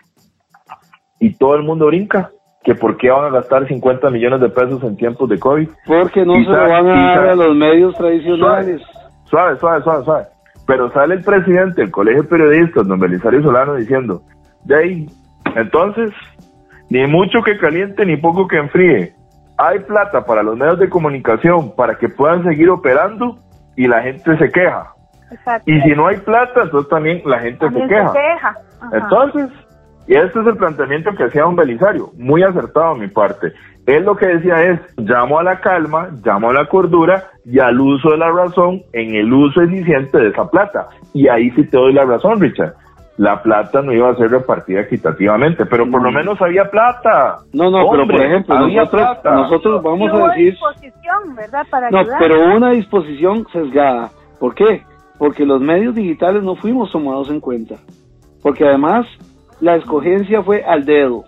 Y 1.25 1.33
todo 1.39 1.55
el 1.55 1.63
mundo 1.63 1.87
brinca 1.87 2.29
que 2.63 2.75
por 2.75 2.97
qué 2.97 3.09
van 3.09 3.25
a 3.25 3.29
gastar 3.29 3.67
50 3.67 4.11
millones 4.11 4.41
de 4.41 4.49
pesos 4.49 4.83
en 4.83 4.95
tiempos 4.95 5.27
de 5.27 5.39
COVID. 5.39 5.67
Porque 5.87 6.23
no 6.23 6.35
se 6.35 6.41
lo 6.41 6.69
van 6.69 6.87
a 6.87 7.15
dar 7.15 7.29
a 7.29 7.35
los 7.35 7.55
medios 7.55 7.95
tradicionales. 7.95 8.79
Suave, 9.23 9.57
suave, 9.57 9.81
suave, 9.81 10.05
suave. 10.05 10.25
Pero 10.67 10.91
sale 10.91 11.15
el 11.15 11.23
presidente 11.23 11.81
del 11.81 11.89
Colegio 11.89 12.21
de 12.21 12.29
Periodistas, 12.29 12.87
don 12.87 12.99
Belisario 12.99 13.41
Solano, 13.41 13.73
diciendo, 13.73 14.21
de 14.65 14.75
ahí, 14.75 15.05
entonces, 15.55 16.11
ni 16.91 17.07
mucho 17.07 17.41
que 17.43 17.57
caliente 17.57 18.05
ni 18.05 18.17
poco 18.17 18.47
que 18.47 18.57
enfríe. 18.57 19.13
Hay 19.57 19.79
plata 19.79 20.25
para 20.25 20.43
los 20.43 20.55
medios 20.55 20.77
de 20.77 20.89
comunicación 20.89 21.75
para 21.75 21.95
que 21.95 22.07
puedan 22.07 22.43
seguir 22.43 22.69
operando 22.69 23.39
y 23.75 23.87
la 23.87 24.03
gente 24.03 24.37
se 24.37 24.51
queja. 24.51 24.93
Y 25.65 25.81
si 25.81 25.89
no 25.95 26.05
hay 26.05 26.17
plata, 26.17 26.61
entonces 26.65 26.87
también 26.87 27.23
la 27.25 27.39
gente 27.39 27.67
se 27.67 27.87
queja. 27.87 28.09
Se 28.09 28.19
queja. 28.19 28.55
Entonces, 28.91 29.64
y 30.07 30.15
este 30.15 30.39
es 30.39 30.47
el 30.47 30.57
planteamiento 30.57 31.11
que 31.15 31.23
hacía 31.23 31.43
don 31.43 31.55
Belisario, 31.55 32.11
muy 32.17 32.43
acertado 32.43 32.91
a 32.91 32.95
mi 32.95 33.07
parte. 33.07 33.53
Él 33.85 34.03
lo 34.03 34.15
que 34.15 34.27
decía 34.27 34.63
es, 34.63 34.79
llamo 34.97 35.39
a 35.39 35.43
la 35.43 35.59
calma, 35.59 36.09
llamo 36.23 36.49
a 36.49 36.53
la 36.53 36.65
cordura 36.67 37.29
y 37.45 37.59
al 37.59 37.79
uso 37.79 38.11
de 38.11 38.17
la 38.17 38.31
razón 38.31 38.81
en 38.93 39.15
el 39.15 39.31
uso 39.31 39.61
eficiente 39.61 40.17
de 40.17 40.29
esa 40.29 40.49
plata. 40.49 40.87
Y 41.13 41.27
ahí 41.27 41.51
sí 41.51 41.63
te 41.65 41.77
doy 41.77 41.93
la 41.93 42.05
razón, 42.05 42.39
Richard. 42.39 42.73
La 43.17 43.41
plata 43.41 43.81
no 43.81 43.93
iba 43.93 44.09
a 44.09 44.15
ser 44.15 44.29
repartida 44.29 44.81
equitativamente, 44.81 45.65
pero 45.65 45.89
por 45.89 46.01
lo 46.01 46.11
mm. 46.11 46.15
menos 46.15 46.41
había 46.41 46.69
plata. 46.69 47.37
No, 47.53 47.71
no, 47.71 47.89
pero 47.89 48.05
por 48.05 48.21
ejemplo, 48.21 48.59
nosotros, 48.59 49.17
nosotros 49.23 49.83
vamos 49.83 50.11
a 50.13 50.27
decir... 50.29 50.51
disposición, 50.51 51.35
¿verdad? 51.35 51.65
Para 51.69 51.89
no, 51.89 51.99
pero 52.19 52.55
una 52.55 52.71
disposición 52.71 53.45
sesgada. 53.53 54.09
¿Por 54.39 54.53
qué? 54.53 54.83
Porque 55.17 55.45
los 55.45 55.61
medios 55.61 55.95
digitales 55.95 56.43
no 56.43 56.55
fuimos 56.55 56.91
tomados 56.91 57.29
en 57.29 57.39
cuenta. 57.39 57.75
Porque 58.41 58.65
además 58.67 59.07
la 59.59 59.75
escogencia 59.75 60.43
fue 60.43 60.63
al 60.63 60.85
dedo. 60.85 61.25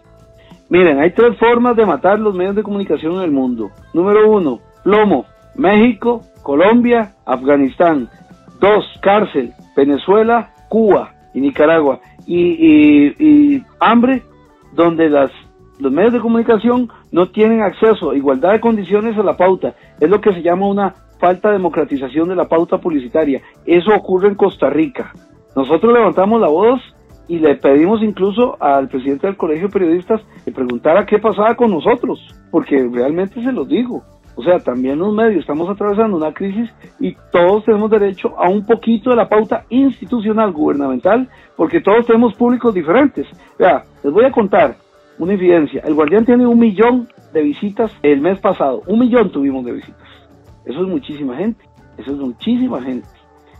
Miren, 0.70 1.00
hay 1.00 1.12
tres 1.12 1.38
formas 1.38 1.76
de 1.76 1.86
matar 1.86 2.20
los 2.20 2.36
medios 2.36 2.56
de 2.56 2.64
comunicación 2.64 3.16
en 3.16 3.22
el 3.22 3.32
mundo. 3.32 3.70
Número 3.94 4.30
uno, 4.30 4.60
plomo, 4.84 5.26
México, 5.56 6.22
Colombia, 6.44 7.14
Afganistán. 7.26 8.10
Dos, 8.60 8.86
cárcel, 9.02 9.54
Venezuela, 9.76 10.54
Cuba 10.68 11.14
y 11.34 11.42
Nicaragua. 11.42 12.00
Y, 12.26 13.64
hambre, 13.80 14.24
donde 14.74 15.10
las, 15.10 15.32
los 15.80 15.92
medios 15.92 16.14
de 16.14 16.20
comunicación 16.20 16.90
no 17.12 17.30
tienen 17.30 17.62
acceso 17.62 18.12
a 18.12 18.18
igualdad 18.18 18.52
de 18.52 18.60
condiciones 18.60 19.18
a 19.18 19.24
la 19.24 19.38
pauta. 19.38 19.74
Es 20.00 20.10
lo 20.10 20.20
que 20.20 20.34
se 20.34 20.42
llama 20.42 20.68
una 20.68 20.96
falta 21.20 21.50
de 21.50 21.54
democratización 21.54 22.28
de 22.28 22.36
la 22.36 22.50
pauta 22.50 22.78
publicitaria. 22.80 23.42
Eso 23.66 23.96
ocurre 23.96 24.28
en 24.28 24.36
Costa 24.36 24.70
Rica. 24.70 25.14
Nosotros 25.56 25.94
levantamos 25.94 26.42
la 26.42 26.50
voz 26.50 26.82
y 27.28 27.40
le 27.40 27.56
pedimos 27.56 28.02
incluso 28.02 28.62
al 28.62 28.88
presidente 28.88 29.28
del 29.28 29.38
Colegio 29.38 29.68
de 29.68 29.74
Periodistas 29.74 30.22
que 30.46 30.52
preguntara 30.52 31.06
qué 31.06 31.20
pasaba 31.20 31.56
con 31.56 31.72
nosotros, 31.72 32.20
porque 32.52 32.88
realmente 32.92 33.44
se 33.44 33.52
los 33.52 33.68
digo. 33.68 34.04
O 34.36 34.44
sea, 34.44 34.60
también 34.60 35.00
los 35.00 35.14
medios 35.16 35.42
estamos 35.42 35.68
atravesando 35.68 36.16
una 36.16 36.32
crisis 36.32 36.70
y 37.00 37.16
todos 37.32 37.66
tenemos 37.66 37.90
derecho 37.90 38.40
a 38.40 38.48
un 38.50 38.64
poquito 38.66 39.10
de 39.10 39.16
la 39.16 39.28
pauta 39.28 39.66
institucional, 39.70 40.52
gubernamental, 40.52 41.28
porque 41.56 41.82
todos 41.82 42.06
tenemos 42.06 42.36
públicos 42.36 42.72
diferentes. 42.74 43.26
Vea, 43.58 43.84
les 44.04 44.14
voy 44.14 44.26
a 44.26 44.32
contar 44.32 44.76
una 45.18 45.34
infidencia. 45.34 45.82
El 45.84 45.96
Guardián 45.96 46.24
tiene 46.24 46.46
un 46.46 46.60
millón 46.60 47.08
de 47.34 47.42
visitas 47.42 47.92
el 48.04 48.22
mes 48.22 48.40
pasado. 48.40 48.84
Un 48.86 49.00
millón 49.00 49.32
tuvimos 49.32 49.66
de 49.66 49.74
visitas. 49.74 50.08
Eso 50.66 50.82
es 50.82 50.88
muchísima 50.88 51.36
gente. 51.36 51.66
Eso 51.98 52.12
es 52.12 52.18
muchísima 52.18 52.80
gente. 52.84 53.08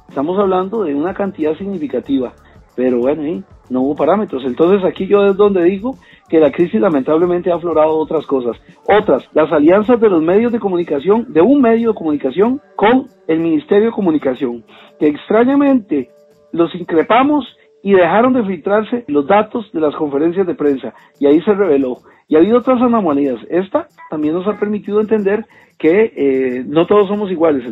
Estamos 0.08 0.38
hablando 0.38 0.84
de 0.84 0.94
una 0.94 1.16
cantidad 1.16 1.56
significativa. 1.58 2.34
Pero 2.76 3.00
bueno, 3.00 3.24
¿eh? 3.24 3.44
No 3.70 3.82
hubo 3.82 3.96
parámetros. 3.96 4.44
Entonces 4.46 4.84
aquí 4.84 5.08
yo 5.08 5.26
es 5.26 5.36
donde 5.38 5.64
digo 5.64 5.96
que 6.30 6.40
la 6.40 6.52
crisis 6.52 6.80
lamentablemente 6.80 7.52
ha 7.52 7.56
aflorado 7.56 7.98
otras 7.98 8.26
cosas. 8.26 8.58
Otras, 8.88 9.24
las 9.34 9.52
alianzas 9.52 10.00
de 10.00 10.10
los 10.10 10.22
medios 10.22 10.52
de 10.52 10.60
comunicación, 10.60 11.26
de 11.30 11.42
un 11.42 11.62
medio 11.62 11.90
de 11.90 11.96
comunicación 11.96 12.62
con 12.76 13.08
el 13.28 13.40
Ministerio 13.40 13.88
de 13.88 13.92
Comunicación, 13.92 14.64
que 15.00 15.08
extrañamente 15.08 16.10
los 16.52 16.74
increpamos 16.76 17.46
y 17.84 17.94
dejaron 17.94 18.34
de 18.34 18.44
filtrarse 18.44 19.06
los 19.08 19.28
datos 19.28 19.72
de 19.72 19.80
las 19.80 19.96
conferencias 19.96 20.46
de 20.48 20.56
prensa 20.56 20.94
y 21.20 21.28
ahí 21.28 21.42
se 21.42 21.54
reveló. 21.54 22.00
Y 22.28 22.36
ha 22.36 22.40
habido 22.40 22.58
otras 22.58 22.82
anomalías. 22.82 23.40
Esta 23.50 23.88
también 24.10 24.34
nos 24.34 24.48
ha 24.48 24.60
permitido 24.60 25.00
entender 25.00 25.46
que 25.78 26.12
eh, 26.16 26.64
no 26.68 26.86
todos 26.86 27.08
somos 27.08 27.32
iguales, 27.32 27.64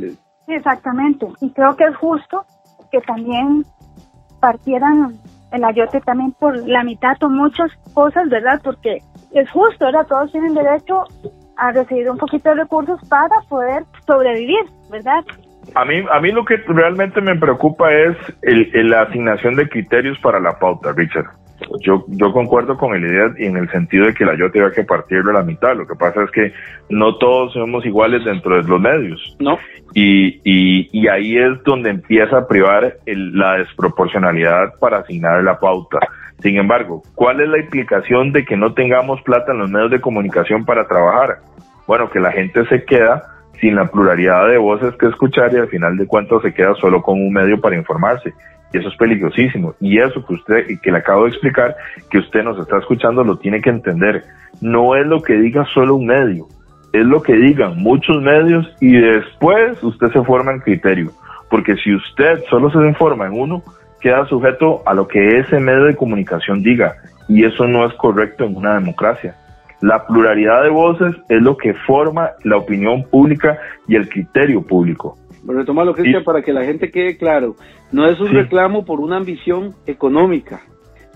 Exactamente. 0.48 1.28
Y 1.42 1.52
creo 1.52 1.76
que 1.76 1.86
es 1.86 1.96
justo 1.98 2.44
que 2.92 3.02
también 3.02 3.66
partieran 4.40 5.16
el 5.56 5.64
ayote 5.64 6.02
también 6.02 6.32
por 6.34 6.56
la 6.68 6.84
mitad 6.84 7.16
o 7.22 7.30
muchas 7.30 7.72
cosas, 7.94 8.30
¿verdad? 8.30 8.62
Porque 8.64 9.00
es 9.34 9.50
justo, 9.52 9.86
¿verdad? 9.86 10.08
Todos 10.08 10.32
tienen 10.32 10.54
derecho 10.54 11.04
a 11.58 11.72
recibir 11.72 12.10
un 12.10 12.18
poquito 12.18 12.50
de 12.50 12.56
recursos 12.56 13.00
para 13.10 13.42
poder 13.50 13.84
sobrevivir, 14.06 14.66
¿verdad? 14.92 15.24
A 15.74 15.86
mí, 15.86 16.04
a 16.12 16.20
mí 16.20 16.32
lo 16.32 16.46
que 16.46 16.58
realmente 16.68 17.22
me 17.22 17.36
preocupa 17.36 17.92
es 17.92 18.16
el, 18.44 18.90
la 18.90 19.04
asignación 19.04 19.56
de 19.56 19.68
criterios 19.68 20.18
para 20.20 20.40
la 20.40 20.58
pauta, 20.60 20.94
Richard. 20.94 21.26
Yo, 21.82 22.06
yo 22.08 22.34
concuerdo 22.34 22.78
con 22.78 22.96
el 22.96 23.06
idea 23.06 23.34
en 23.38 23.56
el 23.58 23.70
sentido 23.70 24.06
de 24.06 24.14
que 24.14 24.26
la 24.26 24.38
yo 24.38 24.52
tenga 24.52 24.72
que 24.72 24.84
partirlo 24.84 25.32
a 25.32 25.40
la 25.40 25.44
mitad. 25.44 25.76
Lo 25.76 25.88
que 25.88 25.96
pasa 25.96 26.24
es 26.24 26.32
que 26.32 26.54
no 26.90 27.18
todos 27.18 27.54
somos 27.54 27.86
iguales 27.86 28.26
dentro 28.26 28.56
de 28.56 28.68
los 28.68 28.80
medios. 28.80 29.36
No. 29.40 29.58
Y, 29.94 30.42
y, 30.44 30.90
y 30.92 31.08
ahí 31.08 31.38
es 31.38 31.64
donde 31.64 31.90
empieza 31.90 32.40
a 32.40 32.48
privar 32.48 32.98
la 33.06 33.58
desproporcionalidad 33.58 34.74
para 34.80 34.98
asignar 35.00 35.44
la 35.44 35.60
pauta. 35.60 36.00
Sin 36.40 36.58
embargo, 36.58 37.02
¿cuál 37.16 37.40
es 37.40 37.48
la 37.48 37.60
implicación 37.60 38.34
de 38.34 38.44
que 38.44 38.58
no 38.58 38.74
tengamos 38.74 39.22
plata 39.22 39.54
en 39.54 39.60
los 39.60 39.72
medios 39.72 39.92
de 39.92 40.02
comunicación 40.02 40.66
para 40.66 40.88
trabajar? 40.88 41.38
Bueno, 41.88 42.10
que 42.10 42.20
la 42.20 42.32
gente 42.32 42.66
se 42.66 42.84
queda 42.84 43.24
sin 43.62 43.76
la 43.76 43.86
pluralidad 43.86 44.48
de 44.50 44.58
voces 44.58 44.94
que 44.98 45.08
escuchar 45.08 45.54
y 45.54 45.58
al 45.58 45.70
final 45.70 45.96
de 45.98 46.08
cuentas 46.08 46.42
se 46.42 46.54
queda 46.54 46.76
solo 46.76 47.02
con 47.02 47.22
un 47.22 47.32
medio 47.32 47.62
para 47.62 47.78
informarse 47.78 48.34
y 48.76 48.78
eso 48.78 48.90
es 48.90 48.96
peligrosísimo. 48.98 49.74
Y 49.80 50.00
eso 50.00 50.26
que 50.26 50.34
usted, 50.34 50.66
que 50.82 50.92
le 50.92 50.98
acabo 50.98 51.24
de 51.24 51.30
explicar, 51.30 51.76
que 52.10 52.18
usted 52.18 52.44
nos 52.44 52.60
está 52.60 52.78
escuchando, 52.78 53.24
lo 53.24 53.38
tiene 53.38 53.62
que 53.62 53.70
entender. 53.70 54.26
No 54.60 54.96
es 54.96 55.08
lo 55.08 55.22
que 55.22 55.34
diga 55.36 55.66
solo 55.74 55.96
un 55.96 56.08
medio, 56.08 56.48
es 56.92 57.06
lo 57.06 57.22
que 57.22 57.36
digan 57.36 57.78
muchos 57.78 58.22
medios 58.22 58.68
y 58.82 58.98
después 58.98 59.82
usted 59.82 60.12
se 60.12 60.24
forma 60.24 60.52
en 60.52 60.60
criterio. 60.60 61.12
Porque 61.50 61.76
si 61.78 61.96
usted 61.96 62.44
solo 62.50 62.70
se 62.70 62.80
informa 62.80 63.28
en 63.28 63.40
uno, 63.40 63.64
queda 64.02 64.26
sujeto 64.26 64.84
a 64.86 64.94
lo 64.94 65.08
que 65.08 65.40
ese 65.40 65.60
medio 65.60 65.86
de 65.86 65.96
comunicación 65.96 66.62
diga. 66.62 66.96
Y 67.30 67.46
eso 67.46 67.68
no 67.68 67.86
es 67.86 67.94
correcto 67.94 68.44
en 68.44 68.58
una 68.58 68.76
democracia. 68.76 69.36
La 69.80 70.06
pluralidad 70.06 70.64
de 70.64 70.70
voces 70.70 71.16
es 71.30 71.42
lo 71.42 71.56
que 71.56 71.74
forma 71.74 72.32
la 72.44 72.58
opinión 72.58 73.04
pública 73.04 73.58
y 73.88 73.96
el 73.96 74.10
criterio 74.10 74.62
público. 74.62 75.18
Retomar 75.48 75.86
lo 75.86 75.94
que 75.94 76.04
dice 76.04 76.22
para 76.22 76.42
que 76.42 76.54
la 76.54 76.64
gente 76.64 76.92
quede 76.92 77.18
claro. 77.18 77.56
No 77.92 78.08
es 78.08 78.20
un 78.20 78.30
reclamo 78.30 78.86
por 78.86 79.00
una 79.00 79.18
ambición 79.18 79.76
económica. 79.86 80.62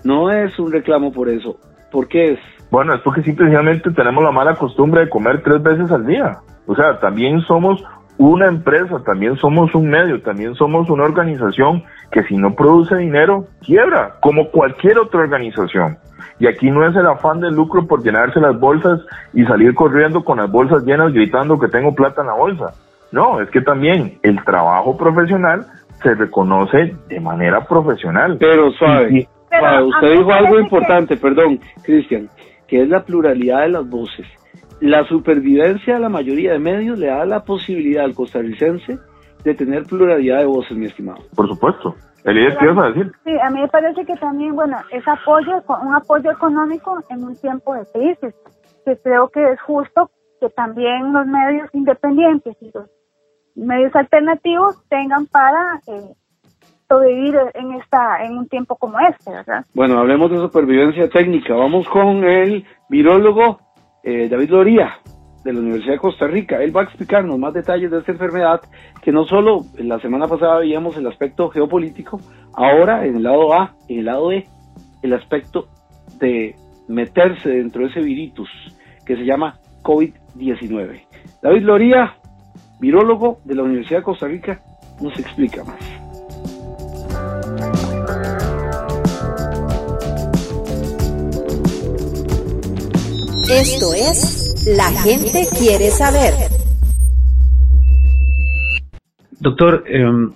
No 0.04 0.30
es 0.30 0.58
un 0.58 0.72
reclamo 0.72 1.12
por 1.12 1.28
eso. 1.28 1.58
¿Por 1.90 2.08
qué 2.08 2.32
es? 2.32 2.38
Bueno, 2.70 2.94
es 2.94 3.00
porque 3.00 3.22
simplemente 3.22 3.90
tenemos 3.90 4.22
la 4.22 4.30
mala 4.30 4.54
costumbre 4.54 5.00
de 5.00 5.10
comer 5.10 5.42
tres 5.42 5.62
veces 5.62 5.90
al 5.90 6.06
día. 6.06 6.38
O 6.66 6.74
sea, 6.76 7.00
también 7.00 7.40
somos 7.42 7.82
una 8.16 8.46
empresa, 8.46 9.02
también 9.04 9.36
somos 9.36 9.74
un 9.74 9.88
medio, 9.88 10.20
también 10.22 10.54
somos 10.54 10.88
una 10.90 11.04
organización 11.04 11.82
que 12.12 12.22
si 12.24 12.36
no 12.36 12.54
produce 12.54 12.96
dinero, 12.96 13.46
quiebra, 13.62 14.16
como 14.20 14.50
cualquier 14.50 14.98
otra 14.98 15.20
organización. 15.20 15.96
Y 16.38 16.46
aquí 16.46 16.70
no 16.70 16.86
es 16.86 16.94
el 16.96 17.06
afán 17.06 17.40
de 17.40 17.50
lucro 17.50 17.86
por 17.86 18.02
llenarse 18.02 18.38
las 18.40 18.58
bolsas 18.60 19.00
y 19.32 19.44
salir 19.44 19.74
corriendo 19.74 20.22
con 20.22 20.38
las 20.38 20.50
bolsas 20.50 20.84
llenas 20.84 21.12
gritando 21.12 21.58
que 21.58 21.68
tengo 21.68 21.94
plata 21.94 22.20
en 22.20 22.26
la 22.28 22.34
bolsa. 22.34 22.74
No, 23.12 23.40
es 23.40 23.50
que 23.50 23.60
también 23.60 24.18
el 24.22 24.42
trabajo 24.44 24.96
profesional 24.96 25.66
se 26.02 26.14
reconoce 26.14 26.96
de 27.08 27.20
manera 27.20 27.64
profesional. 27.66 28.36
Pero 28.38 28.70
suave, 28.72 29.28
usted 29.84 30.18
dijo 30.18 30.32
algo 30.32 30.58
importante, 30.58 31.16
perdón, 31.16 31.60
Cristian, 31.82 32.28
que 32.66 32.82
es 32.82 32.88
la 32.88 33.04
pluralidad 33.04 33.62
de 33.62 33.68
las 33.70 33.88
voces. 33.88 34.26
La 34.80 35.04
supervivencia 35.04 35.94
de 35.94 36.00
la 36.00 36.08
mayoría 36.08 36.52
de 36.52 36.58
medios 36.58 36.98
le 36.98 37.08
da 37.08 37.26
la 37.26 37.44
posibilidad 37.44 38.04
al 38.04 38.14
costarricense 38.14 38.98
de 39.44 39.54
tener 39.54 39.84
pluralidad 39.84 40.38
de 40.38 40.46
voces, 40.46 40.76
mi 40.76 40.86
estimado. 40.86 41.22
Por 41.34 41.48
supuesto. 41.48 41.94
Elías, 42.24 42.56
¿qué 42.58 42.68
a 42.68 42.88
decir? 42.88 43.12
Sí, 43.24 43.32
a 43.42 43.50
mí 43.50 43.60
me 43.60 43.68
parece 43.68 44.04
que 44.04 44.14
también, 44.16 44.54
bueno, 44.54 44.76
es 44.90 45.06
apoyo, 45.08 45.62
un 45.82 45.94
apoyo 45.94 46.30
económico 46.30 46.98
en 47.08 47.24
un 47.24 47.34
tiempo 47.36 47.74
de 47.74 47.84
crisis, 47.92 48.34
que 48.84 48.96
creo 49.02 49.28
que 49.28 49.42
es 49.52 49.60
justo 49.62 50.10
que 50.40 50.50
también 50.50 51.12
los 51.12 51.26
medios 51.26 51.68
independientes 51.72 52.56
y 52.60 52.70
los 52.74 52.88
medios 53.60 53.94
alternativos 53.94 54.76
tengan 54.88 55.26
para 55.26 55.80
eh, 55.86 56.14
sobrevivir 56.88 57.36
en 57.54 57.72
esta 57.74 58.24
en 58.24 58.38
un 58.38 58.48
tiempo 58.48 58.76
como 58.76 58.98
este, 59.00 59.30
¿verdad? 59.30 59.64
Bueno, 59.74 59.98
hablemos 59.98 60.30
de 60.30 60.38
supervivencia 60.38 61.08
técnica. 61.08 61.54
Vamos 61.54 61.88
con 61.88 62.24
el 62.24 62.64
virólogo 62.88 63.60
eh, 64.02 64.28
David 64.28 64.50
Loría 64.50 64.94
de 65.44 65.52
la 65.52 65.60
Universidad 65.60 65.94
de 65.94 65.98
Costa 65.98 66.26
Rica. 66.26 66.62
Él 66.62 66.76
va 66.76 66.82
a 66.82 66.84
explicarnos 66.84 67.38
más 67.38 67.54
detalles 67.54 67.90
de 67.90 67.98
esta 67.98 68.12
enfermedad, 68.12 68.60
que 69.02 69.12
no 69.12 69.24
solo 69.24 69.60
la 69.78 69.98
semana 70.00 70.26
pasada 70.26 70.58
veíamos 70.58 70.96
el 70.96 71.06
aspecto 71.06 71.48
geopolítico, 71.50 72.20
ahora 72.54 73.06
en 73.06 73.16
el 73.16 73.22
lado 73.22 73.54
A, 73.54 73.74
en 73.88 74.00
el 74.00 74.04
lado 74.06 74.32
E, 74.32 74.46
el 75.02 75.12
aspecto 75.14 75.68
de 76.18 76.54
meterse 76.88 77.48
dentro 77.48 77.82
de 77.82 77.88
ese 77.88 78.00
virus 78.00 78.50
que 79.06 79.16
se 79.16 79.24
llama 79.24 79.58
COVID-19. 79.82 81.00
David 81.42 81.62
Loría, 81.62 82.16
virólogo 82.80 83.40
de 83.44 83.54
la 83.54 83.62
Universidad 83.62 84.00
de 84.00 84.04
Costa 84.04 84.26
Rica, 84.26 84.60
nos 85.00 85.18
explica 85.18 85.62
más. 85.64 85.78
Esto 93.50 93.92
es 93.94 94.64
La 94.76 94.90
gente 95.02 95.44
quiere 95.58 95.90
saber. 95.90 96.34
Doctor, 99.40 99.84
em, 99.88 100.30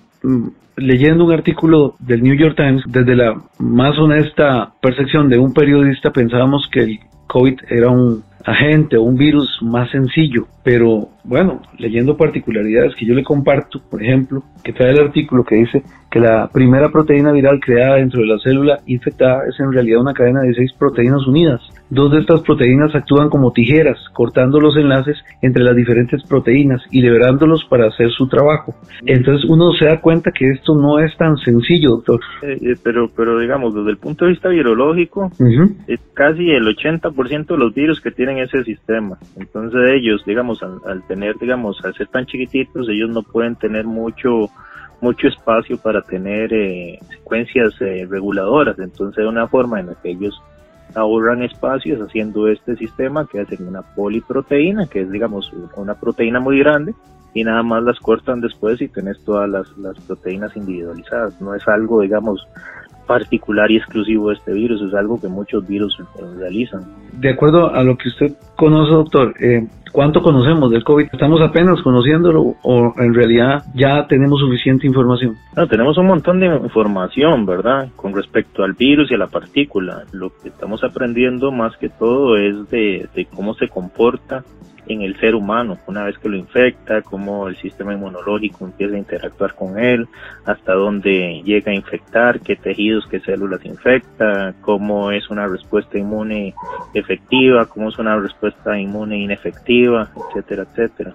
leyendo 0.75 1.23
un 1.23 1.31
artículo 1.31 1.95
del 1.99 2.21
New 2.21 2.35
York 2.35 2.57
Times, 2.57 2.83
desde 2.87 3.15
la 3.15 3.41
más 3.59 3.97
honesta 3.97 4.73
percepción 4.81 5.29
de 5.29 5.37
un 5.37 5.53
periodista 5.53 6.11
pensábamos 6.11 6.67
que 6.69 6.81
el 6.81 6.99
COVID 7.27 7.61
era 7.69 7.89
un 7.89 8.24
agente 8.45 8.95
o 8.95 9.01
un 9.01 9.17
virus 9.17 9.59
más 9.61 9.89
sencillo, 9.89 10.47
pero 10.63 11.09
bueno, 11.23 11.61
leyendo 11.77 12.15
particularidades 12.15 12.95
que 12.95 13.05
yo 13.05 13.15
le 13.15 13.23
comparto, 13.23 13.81
por 13.89 14.03
ejemplo, 14.03 14.43
que 14.63 14.71
trae 14.71 14.91
el 14.91 14.99
artículo 14.99 15.43
que 15.43 15.55
dice 15.55 15.83
que 16.15 16.21
la 16.21 16.47
primera 16.47 16.87
proteína 16.87 17.33
viral 17.33 17.59
creada 17.59 17.97
dentro 17.97 18.21
de 18.21 18.27
la 18.27 18.39
célula 18.39 18.79
infectada 18.85 19.41
es 19.49 19.59
en 19.59 19.69
realidad 19.73 19.99
una 19.99 20.13
cadena 20.13 20.43
de 20.43 20.53
seis 20.53 20.71
proteínas 20.71 21.27
unidas. 21.27 21.59
Dos 21.89 22.09
de 22.09 22.19
estas 22.19 22.39
proteínas 22.39 22.95
actúan 22.95 23.29
como 23.29 23.51
tijeras, 23.51 23.97
cortando 24.13 24.61
los 24.61 24.77
enlaces 24.77 25.17
entre 25.41 25.65
las 25.65 25.75
diferentes 25.75 26.23
proteínas 26.23 26.81
y 26.89 27.01
liberándolos 27.01 27.65
para 27.65 27.87
hacer 27.87 28.11
su 28.11 28.29
trabajo. 28.29 28.73
Entonces 29.05 29.43
uno 29.49 29.73
se 29.73 29.87
da 29.87 29.99
cuenta 29.99 30.31
que 30.31 30.51
esto 30.51 30.73
no 30.73 30.99
es 30.99 31.13
tan 31.17 31.35
sencillo, 31.35 31.97
doctor. 31.97 32.21
Eh, 32.43 32.59
eh, 32.61 32.75
pero, 32.81 33.09
pero 33.13 33.37
digamos, 33.37 33.75
desde 33.75 33.89
el 33.89 33.97
punto 33.97 34.23
de 34.23 34.31
vista 34.31 34.47
virológico, 34.47 35.29
es 35.85 35.99
casi 36.13 36.49
el 36.49 36.63
80% 36.63 37.45
de 37.45 37.57
los 37.57 37.73
virus 37.73 37.99
que 37.99 38.11
tienen 38.11 38.37
ese 38.37 38.63
sistema. 38.63 39.17
Entonces 39.35 39.81
ellos, 39.91 40.23
digamos, 40.25 40.63
al 40.63 41.05
tener, 41.09 41.35
digamos, 41.41 41.83
al 41.83 41.93
ser 41.93 42.07
tan 42.07 42.25
chiquititos, 42.25 42.87
ellos 42.87 43.09
no 43.09 43.21
pueden 43.21 43.57
tener 43.57 43.83
mucho 43.83 44.49
mucho 45.05 45.27
espacio 45.27 45.77
para 45.77 46.01
tener 46.01 46.51
eh, 46.51 46.99
secuencias 47.09 47.73
eh, 47.79 48.07
reguladoras. 48.09 48.77
Entonces, 48.79 49.23
una 49.23 49.47
forma 49.47 49.79
en 49.79 49.87
la 49.87 49.95
que 50.01 50.09
ellos 50.09 50.41
ahorran 50.95 51.43
espacios 51.43 52.01
haciendo 52.01 52.47
este 52.47 52.75
sistema 52.75 53.27
que 53.27 53.41
hacen 53.41 53.67
una 53.67 53.83
poliproteína, 53.83 54.87
que 54.87 55.01
es, 55.01 55.11
digamos, 55.11 55.51
una 55.75 55.93
proteína 55.93 56.39
muy 56.39 56.57
grande, 56.57 56.95
y 57.35 57.43
nada 57.43 57.61
más 57.61 57.83
las 57.83 57.99
cortan 57.99 58.41
después 58.41 58.81
y 58.81 58.87
tenés 58.87 59.23
todas 59.23 59.47
las, 59.47 59.77
las 59.77 59.99
proteínas 59.99 60.55
individualizadas. 60.55 61.39
No 61.39 61.53
es 61.53 61.67
algo, 61.67 62.01
digamos, 62.01 62.47
particular 63.05 63.69
y 63.71 63.77
exclusivo 63.77 64.29
de 64.29 64.35
este 64.35 64.53
virus, 64.53 64.81
es 64.81 64.93
algo 64.93 65.19
que 65.19 65.27
muchos 65.27 65.67
virus 65.67 65.97
realizan. 66.37 66.81
De 67.13 67.29
acuerdo 67.29 67.73
a 67.73 67.83
lo 67.83 67.97
que 67.97 68.09
usted 68.09 68.35
conoce, 68.55 68.91
doctor, 68.91 69.33
eh, 69.39 69.67
¿cuánto 69.91 70.21
conocemos 70.21 70.71
del 70.71 70.83
COVID? 70.83 71.07
¿Estamos 71.11 71.41
apenas 71.41 71.81
conociéndolo 71.81 72.55
o 72.63 72.93
en 72.97 73.13
realidad 73.13 73.63
ya 73.73 74.07
tenemos 74.07 74.39
suficiente 74.39 74.87
información? 74.87 75.35
No, 75.55 75.67
tenemos 75.67 75.97
un 75.97 76.07
montón 76.07 76.39
de 76.39 76.47
información, 76.47 77.45
¿verdad? 77.45 77.89
Con 77.95 78.13
respecto 78.13 78.63
al 78.63 78.73
virus 78.73 79.11
y 79.11 79.15
a 79.15 79.17
la 79.17 79.27
partícula. 79.27 80.03
Lo 80.11 80.31
que 80.41 80.49
estamos 80.49 80.83
aprendiendo 80.83 81.51
más 81.51 81.75
que 81.77 81.89
todo 81.89 82.37
es 82.37 82.69
de, 82.69 83.07
de 83.15 83.25
cómo 83.25 83.53
se 83.53 83.67
comporta 83.67 84.43
en 84.87 85.01
el 85.01 85.19
ser 85.19 85.35
humano, 85.35 85.77
una 85.87 86.03
vez 86.03 86.17
que 86.17 86.29
lo 86.29 86.37
infecta, 86.37 87.01
cómo 87.01 87.47
el 87.47 87.55
sistema 87.57 87.93
inmunológico 87.93 88.65
empieza 88.65 88.95
a 88.95 88.99
interactuar 88.99 89.55
con 89.55 89.79
él, 89.79 90.07
hasta 90.45 90.73
dónde 90.73 91.41
llega 91.43 91.71
a 91.71 91.75
infectar, 91.75 92.39
qué 92.41 92.55
tejidos, 92.55 93.05
qué 93.07 93.19
células 93.19 93.65
infecta, 93.65 94.53
cómo 94.61 95.11
es 95.11 95.29
una 95.29 95.47
respuesta 95.47 95.97
inmune 95.97 96.53
efectiva, 96.93 97.65
cómo 97.65 97.89
es 97.89 97.97
una 97.97 98.17
respuesta 98.17 98.77
inmune 98.77 99.17
inefectiva, 99.17 100.09
etcétera, 100.29 100.63
etcétera. 100.63 101.13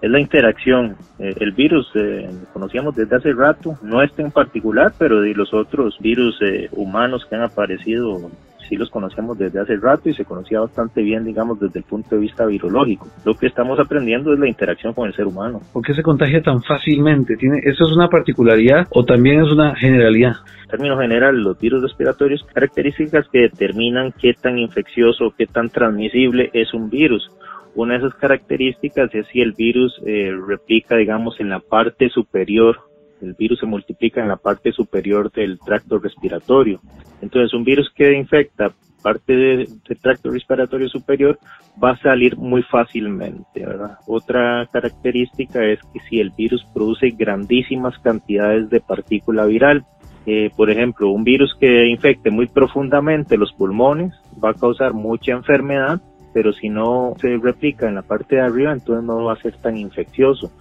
Es 0.00 0.10
la 0.10 0.20
interacción. 0.20 0.96
Eh, 1.18 1.34
el 1.40 1.52
virus 1.52 1.90
eh, 1.94 2.30
conocíamos 2.52 2.94
desde 2.94 3.16
hace 3.16 3.32
rato, 3.32 3.76
no 3.82 4.02
este 4.02 4.22
en 4.22 4.30
particular, 4.30 4.92
pero 4.96 5.20
de 5.20 5.34
los 5.34 5.52
otros 5.52 5.98
virus 5.98 6.38
eh, 6.42 6.68
humanos 6.72 7.26
que 7.28 7.34
han 7.34 7.42
aparecido 7.42 8.30
sí 8.68 8.76
los 8.76 8.90
conocíamos 8.90 9.38
desde 9.38 9.60
hace 9.60 9.76
rato 9.76 10.08
y 10.08 10.14
se 10.14 10.24
conocía 10.24 10.60
bastante 10.60 11.02
bien, 11.02 11.24
digamos, 11.24 11.58
desde 11.58 11.80
el 11.80 11.84
punto 11.84 12.14
de 12.14 12.20
vista 12.20 12.46
virológico. 12.46 13.08
Lo 13.24 13.34
que 13.34 13.46
estamos 13.46 13.78
aprendiendo 13.80 14.32
es 14.32 14.38
la 14.38 14.48
interacción 14.48 14.92
con 14.94 15.08
el 15.08 15.14
ser 15.14 15.26
humano. 15.26 15.60
¿Por 15.72 15.84
qué 15.84 15.94
se 15.94 16.02
contagia 16.02 16.42
tan 16.42 16.62
fácilmente? 16.62 17.36
¿Tiene, 17.36 17.58
¿Eso 17.64 17.86
es 17.86 17.92
una 17.92 18.08
particularidad 18.08 18.86
o 18.90 19.04
también 19.04 19.40
es 19.40 19.50
una 19.50 19.74
generalidad? 19.76 20.36
En 20.64 20.70
términos 20.70 21.00
generales, 21.00 21.40
los 21.40 21.58
virus 21.58 21.82
respiratorios, 21.82 22.44
características 22.52 23.26
que 23.32 23.40
determinan 23.40 24.12
qué 24.20 24.34
tan 24.34 24.58
infeccioso, 24.58 25.32
qué 25.36 25.46
tan 25.46 25.70
transmisible 25.70 26.50
es 26.52 26.74
un 26.74 26.90
virus. 26.90 27.30
Una 27.74 27.94
de 27.94 28.06
esas 28.06 28.14
características 28.18 29.14
es 29.14 29.26
si 29.28 29.40
el 29.40 29.52
virus 29.52 30.00
eh, 30.04 30.32
replica, 30.46 30.96
digamos, 30.96 31.38
en 31.40 31.48
la 31.48 31.60
parte 31.60 32.08
superior 32.10 32.76
el 33.20 33.34
virus 33.34 33.60
se 33.60 33.66
multiplica 33.66 34.20
en 34.20 34.28
la 34.28 34.36
parte 34.36 34.72
superior 34.72 35.30
del 35.32 35.58
tracto 35.58 35.98
respiratorio. 35.98 36.80
Entonces, 37.20 37.52
un 37.54 37.64
virus 37.64 37.90
que 37.94 38.12
infecta 38.12 38.72
parte 39.02 39.32
del 39.32 39.68
tracto 40.02 40.30
respiratorio 40.30 40.88
superior 40.88 41.38
va 41.82 41.92
a 41.92 41.98
salir 41.98 42.36
muy 42.36 42.62
fácilmente, 42.62 43.64
¿verdad? 43.64 43.98
Otra 44.06 44.68
característica 44.72 45.64
es 45.64 45.78
que 45.92 46.00
si 46.08 46.20
el 46.20 46.30
virus 46.30 46.64
produce 46.74 47.10
grandísimas 47.10 47.98
cantidades 47.98 48.70
de 48.70 48.80
partícula 48.80 49.44
viral, 49.44 49.84
eh, 50.26 50.50
por 50.56 50.70
ejemplo, 50.70 51.10
un 51.10 51.24
virus 51.24 51.54
que 51.58 51.86
infecte 51.86 52.30
muy 52.30 52.48
profundamente 52.48 53.38
los 53.38 53.52
pulmones 53.52 54.12
va 54.42 54.50
a 54.50 54.54
causar 54.54 54.92
mucha 54.92 55.32
enfermedad, 55.32 56.00
pero 56.34 56.52
si 56.52 56.68
no 56.68 57.14
se 57.20 57.36
replica 57.38 57.88
en 57.88 57.94
la 57.94 58.02
parte 58.02 58.36
de 58.36 58.42
arriba, 58.42 58.72
entonces 58.72 59.04
no 59.04 59.24
va 59.24 59.32
a 59.34 59.42
ser 59.42 59.56
tan 59.56 59.76
infeccioso. 59.76 60.52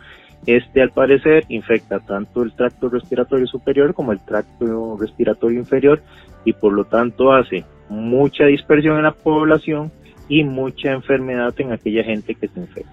Este, 0.45 0.81
al 0.81 0.91
parecer, 0.91 1.43
infecta 1.49 1.99
tanto 1.99 2.43
el 2.43 2.53
tracto 2.53 2.89
respiratorio 2.89 3.47
superior 3.47 3.93
como 3.93 4.11
el 4.11 4.19
tracto 4.23 4.97
respiratorio 4.97 5.59
inferior 5.59 6.01
y 6.45 6.53
por 6.53 6.71
lo 6.73 6.85
tanto 6.85 7.33
hace 7.33 7.65
mucha 7.89 8.45
dispersión 8.45 8.97
en 8.97 9.03
la 9.03 9.11
población 9.11 9.91
y 10.29 10.43
mucha 10.43 10.91
enfermedad 10.91 11.53
en 11.57 11.71
aquella 11.71 12.03
gente 12.03 12.35
que 12.35 12.47
se 12.47 12.59
infecta. 12.59 12.91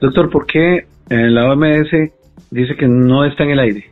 Doctor, 0.00 0.30
¿por 0.30 0.46
qué 0.46 0.86
la 1.08 1.50
OMS 1.50 1.90
dice 2.50 2.76
que 2.76 2.86
no 2.86 3.24
está 3.24 3.44
en 3.44 3.50
el 3.50 3.60
aire? 3.60 3.84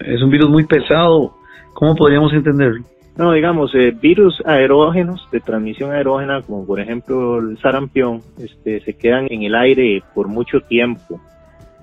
¿Es 0.00 0.22
un 0.22 0.30
virus 0.30 0.50
muy 0.50 0.66
pesado? 0.66 1.36
¿Cómo 1.72 1.94
podríamos 1.94 2.32
entenderlo? 2.32 2.84
No, 3.16 3.32
digamos, 3.32 3.72
eh, 3.74 3.92
virus 3.92 4.42
aerógenos 4.44 5.28
de 5.30 5.38
transmisión 5.38 5.92
aerógena, 5.92 6.42
como 6.42 6.66
por 6.66 6.80
ejemplo 6.80 7.38
el 7.38 7.56
sarampión, 7.58 8.20
este, 8.38 8.80
se 8.80 8.94
quedan 8.94 9.28
en 9.30 9.44
el 9.44 9.54
aire 9.54 10.02
por 10.14 10.26
mucho 10.26 10.60
tiempo 10.60 11.20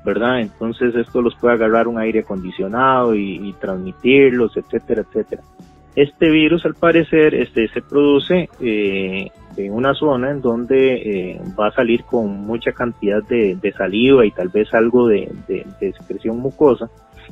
¿verdad? 0.06 0.40
Entonces 0.40 0.96
esto 0.96 1.22
los 1.22 1.36
puede 1.36 1.56
agarrar 1.56 1.88
un 1.88 2.00
aire 2.00 2.22
acondicionado 2.22 3.16
y, 3.16 3.54
transmitirlos, 3.60 4.58
etcétera, 4.58 5.02
etcétera. 5.02 5.42
Este 5.96 6.30
virus 6.30 6.66
al 6.66 6.76
parecer 6.76 7.36
este, 7.36 7.68
se 7.68 7.82
produce 7.82 8.50
eh, 8.62 9.30
en 9.58 9.74
una 9.74 9.94
zona 9.94 10.32
en 10.32 10.42
donde 10.42 10.94
eh, 10.96 11.42
va 11.60 11.68
a 11.68 11.72
salir 11.72 12.04
con 12.06 12.46
mucha 12.46 12.72
cantidad 12.72 13.22
de, 13.24 13.74
saliva 13.78 14.26
y 14.26 14.32
tal 14.32 14.48
vez 14.48 14.74
algo 14.74 15.08
de, 15.08 15.30
de, 15.48 15.66
excreción 15.82 16.38
mucosa 16.40 16.90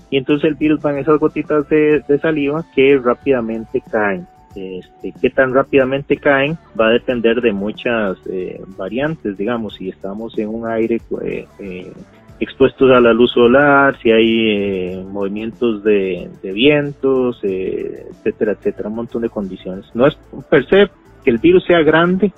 y 0.10 0.18
entonces 0.18 0.50
el 0.50 0.56
virus 0.56 0.80
va 0.84 0.92
en 0.92 1.00
esas 1.00 1.20
gotitas 1.20 1.68
de, 1.70 2.20
saliva 2.22 2.66
que 2.76 2.98
rápidamente 2.98 3.82
caen. 3.92 4.28
Este, 4.56 5.14
qué 5.22 5.30
tan 5.30 5.54
rápidamente 5.54 6.18
caen 6.18 6.58
va 6.80 6.88
a 6.88 6.92
depender 6.92 7.40
de 7.40 7.54
muchas 7.54 8.18
eh, 8.28 8.60
variantes, 8.76 9.38
digamos, 9.38 9.76
si 9.76 9.90
estamos 9.90 10.38
en 10.40 10.50
un 10.50 10.68
aire 10.68 11.00
eh, 11.22 11.94
expuestos 12.40 12.90
a 12.92 13.02
la 13.02 13.14
luz 13.14 13.32
solar, 13.32 13.98
si 14.02 14.12
hay 14.12 14.50
eh, 14.50 15.06
movimientos 15.10 15.84
de, 15.84 16.30
vientos, 16.42 17.40
eh, 17.44 18.06
etcétera, 18.12 18.54
etcétera, 18.54 18.90
un 18.90 18.96
montón 18.96 19.22
de 19.22 19.30
condiciones. 19.30 19.86
No 19.94 20.08
es 20.08 20.18
per 20.50 20.66
se 20.68 20.90
que 21.24 21.30
el 21.30 21.38
virus 21.38 21.66
sea 21.66 21.82
grande 21.82 22.32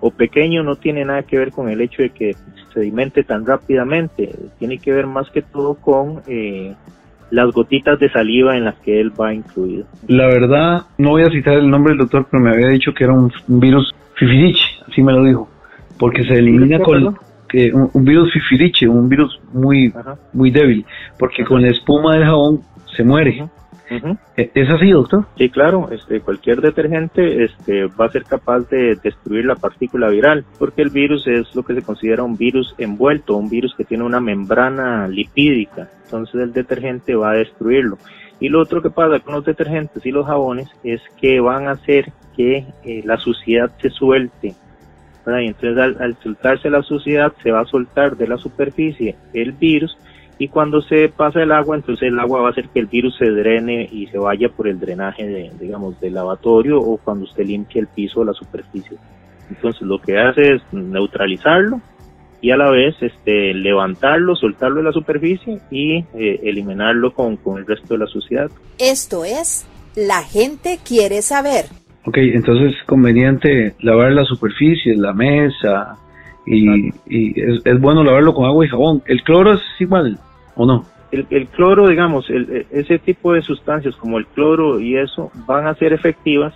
o 0.00 0.10
pequeño, 0.10 0.62
no 0.62 0.76
tiene 0.76 1.04
nada 1.04 1.22
que 1.22 1.38
ver 1.38 1.52
con 1.52 1.68
el 1.68 1.80
hecho 1.80 2.02
de 2.02 2.10
que 2.10 2.34
se 2.34 2.72
sedimente 2.74 3.24
tan 3.24 3.46
rápidamente, 3.46 4.34
tiene 4.58 4.78
que 4.78 4.92
ver 4.92 5.06
más 5.06 5.30
que 5.30 5.42
todo 5.42 5.74
con 5.74 6.22
eh, 6.26 6.74
las 7.30 7.50
gotitas 7.52 7.98
de 7.98 8.10
saliva 8.10 8.56
en 8.56 8.64
las 8.64 8.74
que 8.80 9.00
él 9.00 9.12
va 9.18 9.32
incluido. 9.32 9.86
La 10.08 10.26
verdad, 10.26 10.82
no 10.98 11.10
voy 11.10 11.22
a 11.22 11.30
citar 11.30 11.54
el 11.54 11.70
nombre 11.70 11.92
del 11.92 12.00
doctor, 12.00 12.26
pero 12.30 12.42
me 12.42 12.50
había 12.50 12.68
dicho 12.68 12.92
que 12.92 13.04
era 13.04 13.14
un, 13.14 13.32
virus 13.46 13.94
fifiriche, 14.14 14.64
así 14.88 15.02
me 15.02 15.12
lo 15.12 15.24
dijo, 15.24 15.48
porque 15.98 16.24
se 16.24 16.34
elimina 16.34 16.78
con 16.80 17.16
que 17.48 17.72
un, 17.72 18.04
virus 18.04 18.32
fifiriche, 18.32 18.88
un 18.88 19.08
virus 19.08 19.40
muy 19.52 19.92
muy 20.32 20.50
débil, 20.50 20.84
porque 21.18 21.44
con 21.44 21.62
la 21.62 21.68
espuma 21.68 22.14
del 22.14 22.24
jabón 22.24 22.60
se 22.96 23.04
muere. 23.04 23.48
¿E-, 24.36 24.50
¿Es 24.54 24.68
así, 24.70 24.90
doctor? 24.90 25.26
Sí, 25.36 25.48
claro. 25.48 25.88
Este, 25.90 26.20
cualquier 26.20 26.60
detergente 26.60 27.44
este, 27.44 27.86
va 27.86 28.06
a 28.06 28.10
ser 28.10 28.24
capaz 28.24 28.68
de 28.68 28.96
destruir 28.96 29.44
la 29.44 29.54
partícula 29.54 30.08
viral, 30.08 30.44
porque 30.58 30.82
el 30.82 30.90
virus 30.90 31.26
es 31.26 31.54
lo 31.54 31.62
que 31.62 31.74
se 31.74 31.82
considera 31.82 32.22
un 32.22 32.36
virus 32.36 32.74
envuelto, 32.78 33.36
un 33.36 33.48
virus 33.48 33.74
que 33.76 33.84
tiene 33.84 34.04
una 34.04 34.20
membrana 34.20 35.06
lipídica. 35.08 35.88
Entonces 36.04 36.40
el 36.40 36.52
detergente 36.52 37.14
va 37.14 37.30
a 37.30 37.36
destruirlo. 37.36 37.98
Y 38.38 38.48
lo 38.48 38.60
otro 38.60 38.82
que 38.82 38.90
pasa 38.90 39.20
con 39.20 39.34
los 39.34 39.44
detergentes 39.44 40.04
y 40.04 40.10
los 40.10 40.26
jabones 40.26 40.68
es 40.84 41.00
que 41.20 41.40
van 41.40 41.68
a 41.68 41.72
hacer 41.72 42.12
que 42.36 42.66
eh, 42.84 43.02
la 43.04 43.16
suciedad 43.16 43.70
se 43.80 43.88
suelte. 43.90 44.54
Y 45.26 45.46
entonces 45.46 45.76
al, 45.76 45.96
al 46.00 46.16
soltarse 46.22 46.70
la 46.70 46.82
suciedad 46.82 47.32
se 47.42 47.50
va 47.50 47.60
a 47.60 47.66
soltar 47.66 48.16
de 48.16 48.28
la 48.28 48.36
superficie 48.36 49.16
el 49.32 49.52
virus 49.52 49.96
y 50.38 50.48
cuando 50.48 50.82
se 50.82 51.08
pasa 51.08 51.42
el 51.42 51.50
agua, 51.50 51.76
entonces 51.76 52.08
el 52.08 52.18
agua 52.20 52.42
va 52.42 52.48
a 52.48 52.50
hacer 52.50 52.68
que 52.68 52.80
el 52.80 52.86
virus 52.86 53.16
se 53.16 53.30
drene 53.30 53.88
y 53.90 54.06
se 54.08 54.18
vaya 54.18 54.48
por 54.50 54.68
el 54.68 54.78
drenaje, 54.78 55.26
de, 55.26 55.50
digamos, 55.58 55.98
del 55.98 56.14
lavatorio 56.14 56.78
o 56.78 56.98
cuando 56.98 57.24
usted 57.24 57.46
limpia 57.46 57.80
el 57.80 57.86
piso 57.86 58.20
o 58.20 58.24
la 58.24 58.34
superficie. 58.34 58.98
Entonces 59.48 59.80
lo 59.82 59.98
que 59.98 60.18
hace 60.18 60.56
es 60.56 60.62
neutralizarlo 60.72 61.80
y 62.42 62.50
a 62.50 62.56
la 62.56 62.70
vez 62.70 62.94
este, 63.00 63.54
levantarlo, 63.54 64.36
soltarlo 64.36 64.76
de 64.76 64.82
la 64.82 64.92
superficie 64.92 65.58
y 65.70 66.04
eh, 66.14 66.40
eliminarlo 66.42 67.14
con, 67.14 67.36
con 67.36 67.58
el 67.58 67.66
resto 67.66 67.94
de 67.94 67.98
la 68.00 68.06
suciedad. 68.06 68.50
Esto 68.78 69.24
es, 69.24 69.66
la 69.94 70.22
gente 70.22 70.78
quiere 70.84 71.22
saber. 71.22 71.64
Ok, 72.06 72.18
entonces 72.18 72.76
es 72.76 72.84
conveniente 72.84 73.74
lavar 73.80 74.12
la 74.12 74.24
superficie, 74.24 74.96
la 74.96 75.12
mesa, 75.12 75.96
y, 76.46 76.88
y 77.06 77.40
es, 77.40 77.62
es, 77.64 77.80
bueno 77.80 78.04
lavarlo 78.04 78.32
con 78.32 78.46
agua 78.46 78.64
y 78.64 78.68
jabón. 78.68 79.02
¿El 79.06 79.22
cloro 79.22 79.54
es 79.54 79.60
igual? 79.80 80.18
¿o 80.56 80.66
no? 80.66 80.84
El, 81.12 81.26
el 81.30 81.46
cloro, 81.48 81.88
digamos, 81.88 82.28
el, 82.30 82.66
ese 82.70 82.98
tipo 82.98 83.32
de 83.32 83.42
sustancias 83.42 83.94
como 83.96 84.18
el 84.18 84.26
cloro 84.26 84.80
y 84.80 84.96
eso 84.96 85.30
van 85.46 85.66
a 85.66 85.74
ser 85.74 85.92
efectivas 85.92 86.54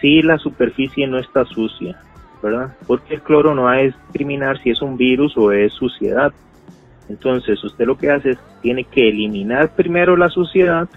si 0.00 0.22
la 0.22 0.38
superficie 0.38 1.06
no 1.08 1.18
está 1.18 1.44
sucia, 1.44 2.00
¿verdad? 2.42 2.76
Porque 2.86 3.14
el 3.14 3.22
cloro 3.22 3.54
no 3.54 3.64
va 3.64 3.74
a 3.74 3.82
discriminar 3.82 4.62
si 4.62 4.70
es 4.70 4.80
un 4.80 4.96
virus 4.96 5.36
o 5.36 5.50
es 5.50 5.72
suciedad. 5.72 6.32
Entonces, 7.08 7.62
usted 7.64 7.86
lo 7.86 7.96
que 7.96 8.10
hace 8.10 8.30
es, 8.30 8.38
tiene 8.62 8.84
que 8.84 9.08
eliminar 9.08 9.74
primero 9.74 10.16
la 10.16 10.28
suciedad 10.28 10.88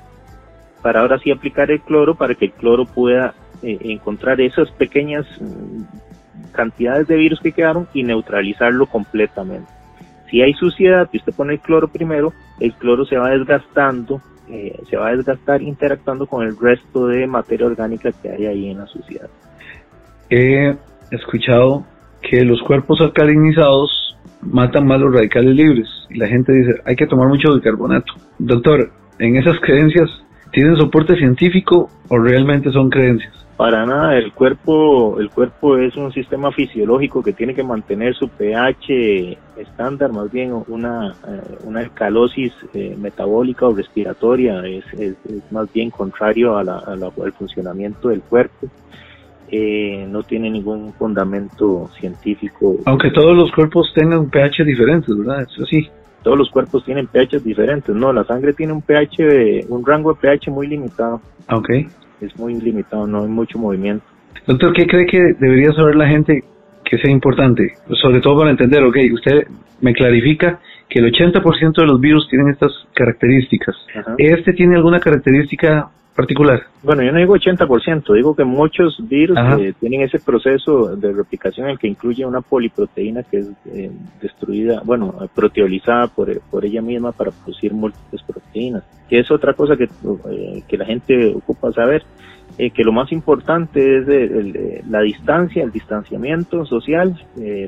para 0.84 1.02
ahora 1.02 1.18
sí 1.20 1.32
aplicar 1.32 1.72
el 1.72 1.82
cloro 1.82 2.16
para 2.16 2.36
que 2.36 2.46
el 2.46 2.52
cloro 2.52 2.86
pueda 2.86 3.34
eh, 3.64 3.78
encontrar 3.82 4.42
esas 4.42 4.72
pequeñas 4.72 5.26
mm, 5.40 6.52
cantidades 6.52 7.08
de 7.08 7.16
virus 7.16 7.40
que 7.40 7.52
quedaron 7.52 7.88
y 7.94 8.04
neutralizarlo 8.04 8.86
completamente. 8.86 9.72
Si 10.30 10.42
hay 10.42 10.54
suciedad 10.54 11.10
y 11.12 11.18
usted 11.18 11.34
pone 11.34 11.54
el 11.54 11.60
cloro 11.60 11.88
primero, 11.90 12.34
el 12.60 12.74
cloro 12.74 13.06
se 13.06 13.18
va 13.18 13.30
desgastando, 13.32 14.22
eh, 14.50 14.80
se 14.90 14.98
va 14.98 15.10
a 15.10 15.16
desgastar 15.16 15.62
interactuando 15.62 16.26
con 16.26 16.46
el 16.46 16.58
resto 16.58 17.08
de 17.08 17.28
materia 17.28 17.68
orgánica 17.68 18.12
que 18.12 18.30
hay 18.30 18.46
ahí 18.46 18.70
en 18.70 18.80
la 18.80 18.88
suciedad. 18.88 19.30
He 20.30 20.76
escuchado 21.12 21.86
que 22.22 22.46
los 22.46 22.62
cuerpos 22.62 23.02
alcalinizados 23.02 24.18
matan 24.42 24.88
más 24.88 25.00
los 25.00 25.14
radicales 25.14 25.56
libres 25.56 25.88
y 26.10 26.18
la 26.18 26.28
gente 26.28 26.54
dice 26.54 26.82
hay 26.86 26.96
que 26.96 27.08
tomar 27.08 27.28
mucho 27.28 27.54
bicarbonato. 27.54 28.14
Doctor, 28.40 28.92
¿en 29.20 29.36
esas 29.36 29.60
creencias 29.60 30.10
tienen 30.52 30.76
soporte 30.78 31.16
científico 31.16 31.90
o 32.10 32.18
realmente 32.18 32.72
son 32.72 32.90
creencias? 32.90 33.34
Para 33.62 33.86
nada, 33.86 34.18
el 34.18 34.34
cuerpo, 34.34 35.20
el 35.20 35.30
cuerpo 35.30 35.78
es 35.78 35.96
un 35.96 36.12
sistema 36.12 36.52
fisiológico 36.52 37.22
que 37.22 37.32
tiene 37.32 37.54
que 37.54 37.62
mantener 37.62 38.16
su 38.16 38.28
pH 38.28 39.38
estándar, 39.56 40.12
más 40.12 40.32
bien 40.32 40.64
una, 40.68 41.14
eh, 41.28 41.58
una 41.66 41.82
alcalosis 41.82 42.52
eh, 42.74 42.96
metabólica 42.98 43.68
o 43.68 43.76
respiratoria, 43.76 44.66
es, 44.66 44.84
es, 45.00 45.16
más 45.52 45.72
bien 45.72 45.92
contrario 45.92 46.58
a 46.58 46.64
la, 46.64 46.78
al 46.80 47.34
funcionamiento 47.34 48.10
del 48.10 48.22
cuerpo. 48.22 48.66
Eh, 49.52 50.08
no 50.10 50.24
tiene 50.24 50.50
ningún 50.50 50.92
fundamento 50.94 51.88
científico. 52.00 52.78
Aunque 52.86 53.12
todos 53.12 53.38
los 53.38 53.52
cuerpos 53.52 53.94
tengan 53.94 54.22
un 54.22 54.32
pH 54.32 54.64
diferente, 54.66 55.14
¿verdad? 55.14 55.44
Eso 55.44 55.68
sí. 55.68 55.88
Todos 56.24 56.36
los 56.40 56.50
cuerpos 56.50 56.84
tienen 56.84 57.06
pH 57.06 57.38
diferentes, 57.44 57.96
no, 57.96 58.12
la 58.12 58.24
sangre 58.24 58.54
tiene 58.54 58.74
un 58.74 58.82
pH, 58.82 59.68
un 59.70 59.86
rango 59.86 60.16
de 60.16 60.20
pH 60.20 60.50
muy 60.50 60.66
limitado. 60.66 61.22
Okay 61.48 61.88
es 62.22 62.38
muy 62.38 62.60
limitado, 62.60 63.08
no 63.08 63.24
hay 63.24 63.30
mucho 63.30 63.58
movimiento. 63.58 64.06
Doctor, 64.48 64.74
¿qué 64.74 64.88
cree 64.88 65.06
que 65.06 65.20
debería 65.40 65.72
saber 65.74 65.96
la 65.96 66.08
gente 66.08 66.44
que 66.84 66.98
sea 66.98 67.12
importante? 67.12 67.74
Sobre 68.02 68.22
todo 68.22 68.40
para 68.40 68.52
entender, 68.52 68.84
ok, 68.84 68.98
usted 69.14 69.48
me 69.82 69.94
clarifica 69.94 70.60
que 70.90 71.00
el 71.00 71.12
80% 71.12 71.74
de 71.74 71.86
los 71.86 72.00
virus 72.00 72.28
tienen 72.30 72.50
estas 72.50 72.72
características. 72.94 73.76
¿Este 74.18 74.54
tiene 74.54 74.76
alguna 74.76 75.00
característica 75.00 75.90
particular? 76.22 76.62
Bueno, 76.84 77.04
yo 77.04 77.12
no 77.12 77.18
digo 77.18 77.36
80%, 77.36 78.14
digo 78.14 78.36
que 78.36 78.44
muchos 78.44 78.98
virus 79.08 79.38
eh, 79.60 79.74
tienen 79.80 80.02
ese 80.02 80.20
proceso 80.20 80.96
de 80.96 81.12
replicación 81.12 81.66
en 81.66 81.72
el 81.74 81.80
que 81.80 81.88
incluye 81.88 82.24
una 82.26 82.42
poliproteína 82.42 83.24
que 83.24 83.38
es 83.40 83.50
eh, 83.74 83.92
destruida, 84.22 84.82
bueno, 84.86 85.16
proteolizada 85.34 86.08
por, 86.08 86.40
por 86.42 86.64
ella 86.64 86.82
misma 86.82 87.12
para 87.12 87.32
producir 87.32 87.74
múltiples 87.74 88.22
proteínas, 88.22 88.84
que 89.10 89.20
es 89.20 89.32
otra 89.32 89.54
cosa 89.54 89.76
que, 89.76 89.86
eh, 89.86 90.64
que 90.68 90.78
la 90.78 90.86
gente 90.86 91.34
ocupa 91.36 91.72
saber. 91.72 92.04
que 92.58 92.84
lo 92.84 92.92
más 92.92 93.12
importante 93.12 93.80
es 93.80 94.86
la 94.88 95.02
distancia, 95.02 95.64
el 95.64 95.72
distanciamiento 95.72 96.66
social, 96.66 97.16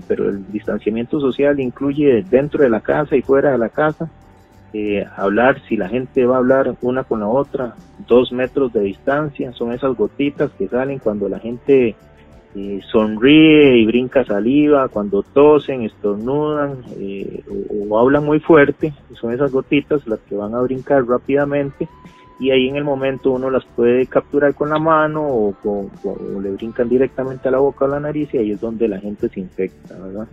pero 0.08 0.30
el 0.30 0.52
distanciamiento 0.52 1.20
social 1.20 1.60
incluye 1.60 2.24
dentro 2.30 2.62
de 2.62 2.70
la 2.70 2.82
casa 2.82 3.16
y 3.16 3.22
fuera 3.22 3.52
de 3.54 3.58
la 3.58 3.70
casa, 3.70 4.12
eh, 4.74 5.06
hablar, 5.16 5.62
si 5.70 5.78
la 5.78 5.88
gente 5.88 6.26
va 6.26 6.36
a 6.36 6.40
hablar 6.40 6.76
una 6.82 7.04
con 7.04 7.20
la 7.20 7.28
otra, 7.28 7.76
dos 8.08 8.32
metros 8.32 8.74
de 8.74 8.82
distancia, 8.82 9.52
son 9.54 9.72
esas 9.72 9.96
gotitas 9.96 10.52
que 10.58 10.68
salen 10.68 10.98
cuando 10.98 11.30
la 11.30 11.40
gente 11.40 11.96
eh, 12.56 12.82
sonríe 12.92 13.78
y 13.78 13.86
brinca 13.86 14.26
saliva, 14.26 14.88
cuando 14.88 15.22
tosen, 15.22 15.84
estornudan 15.84 16.80
eh, 17.00 17.44
o, 17.90 18.00
hablan 18.00 18.26
muy 18.26 18.40
fuerte, 18.40 18.94
son 19.14 19.32
esas 19.32 19.52
gotitas 19.52 20.08
las 20.08 20.20
que 20.22 20.36
van 20.36 20.56
a 20.56 20.62
brincar 20.62 21.06
rápidamente 21.06 21.88
y 22.40 22.50
ahí 22.50 22.68
en 22.68 22.76
el 22.76 22.84
momento 22.84 23.30
uno 23.30 23.52
las 23.52 23.64
puede 23.76 24.08
capturar 24.08 24.56
con 24.56 24.72
la 24.72 24.80
mano 24.80 25.24
o, 25.24 25.56
le 26.42 26.50
brincan 26.52 26.90
directamente 26.90 27.48
a 27.48 27.52
la 27.52 27.60
boca 27.60 27.86
o 27.86 27.88
a 27.88 27.92
la 27.92 28.00
nariz 28.00 28.34
y 28.34 28.40
ahí 28.40 28.52
es 28.52 28.60
donde 28.60 28.88
la 28.88 29.00
gente 29.00 29.30
se 29.30 29.40
infecta, 29.40 29.96
¿verdad? 30.00 30.28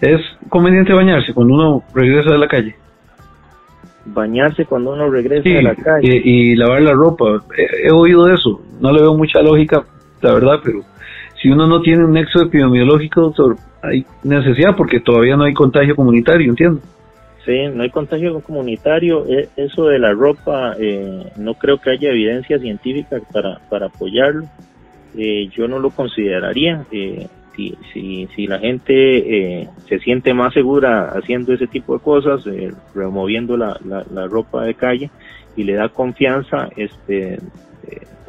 ¿Es 0.00 0.20
conveniente 0.48 0.92
bañarse 0.92 1.32
cuando 1.32 1.54
uno 1.54 1.84
regresa 1.94 2.32
de 2.32 2.38
la 2.38 2.48
calle? 2.48 2.74
Bañarse 4.06 4.64
cuando 4.66 4.92
uno 4.92 5.10
regresa 5.10 5.48
a 5.58 5.62
la 5.62 5.74
calle. 5.74 6.20
Y, 6.24 6.56
lavar 6.56 6.82
la 6.82 6.92
ropa. 6.92 7.42
He, 7.56 7.90
oído 7.92 8.28
eso. 8.32 8.60
No 8.80 8.92
le 8.92 9.00
veo 9.00 9.14
mucha 9.14 9.40
lógica, 9.40 9.84
la 10.22 10.34
verdad, 10.34 10.60
pero 10.62 10.80
si 11.40 11.48
uno 11.48 11.66
no 11.66 11.80
tiene 11.80 12.04
un 12.04 12.12
nexo 12.12 12.42
epidemiológico, 12.42 13.22
doctor, 13.22 13.56
hay 13.82 14.04
necesidad 14.22 14.76
porque 14.76 15.00
todavía 15.00 15.36
no 15.36 15.44
hay 15.44 15.54
contagio 15.54 15.94
comunitario, 15.94 16.50
entiendo. 16.50 16.80
Sí, 17.44 17.66
no 17.74 17.82
hay 17.82 17.90
contagio 17.90 18.40
comunitario. 18.40 19.26
E, 19.26 19.48
eso 19.56 19.86
de 19.86 19.98
la 19.98 20.12
ropa, 20.12 20.74
eh, 20.78 21.30
no 21.36 21.54
creo 21.54 21.78
que 21.78 21.90
haya 21.90 22.10
evidencia 22.10 22.58
científica 22.58 23.18
para, 23.32 23.58
para 23.68 23.86
apoyarlo. 23.86 24.44
Eh, 25.16 25.48
yo 25.54 25.68
no 25.68 25.78
lo 25.78 25.90
consideraría. 25.90 26.84
Eh, 26.90 27.26
si, 27.56 28.28
si, 28.34 28.46
la 28.46 28.58
gente 28.58 29.62
eh, 29.62 29.68
se 29.88 29.98
siente 30.00 30.34
más 30.34 30.52
segura 30.52 31.10
haciendo 31.10 31.52
ese 31.52 31.66
tipo 31.66 31.94
de 31.94 32.00
cosas, 32.00 32.46
eh, 32.46 32.72
removiendo 32.94 33.56
la, 33.56 33.78
la, 33.84 34.26
ropa 34.26 34.64
de 34.64 34.74
calle 34.74 35.10
y 35.56 35.64
le 35.64 35.74
da 35.74 35.88
confianza, 35.88 36.68
este, 36.76 37.34
eh, 37.34 37.38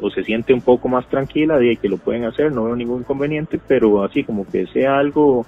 o 0.00 0.10
se 0.10 0.22
siente 0.22 0.54
un 0.54 0.60
poco 0.60 0.88
más 0.88 1.08
tranquila 1.08 1.58
de 1.58 1.76
que 1.76 1.88
lo 1.88 1.98
pueden 1.98 2.24
hacer, 2.24 2.52
no 2.52 2.64
veo 2.64 2.76
ningún 2.76 3.00
inconveniente, 3.00 3.58
pero 3.66 4.04
así 4.04 4.22
como 4.22 4.46
que 4.46 4.66
sea 4.68 4.98
algo 4.98 5.46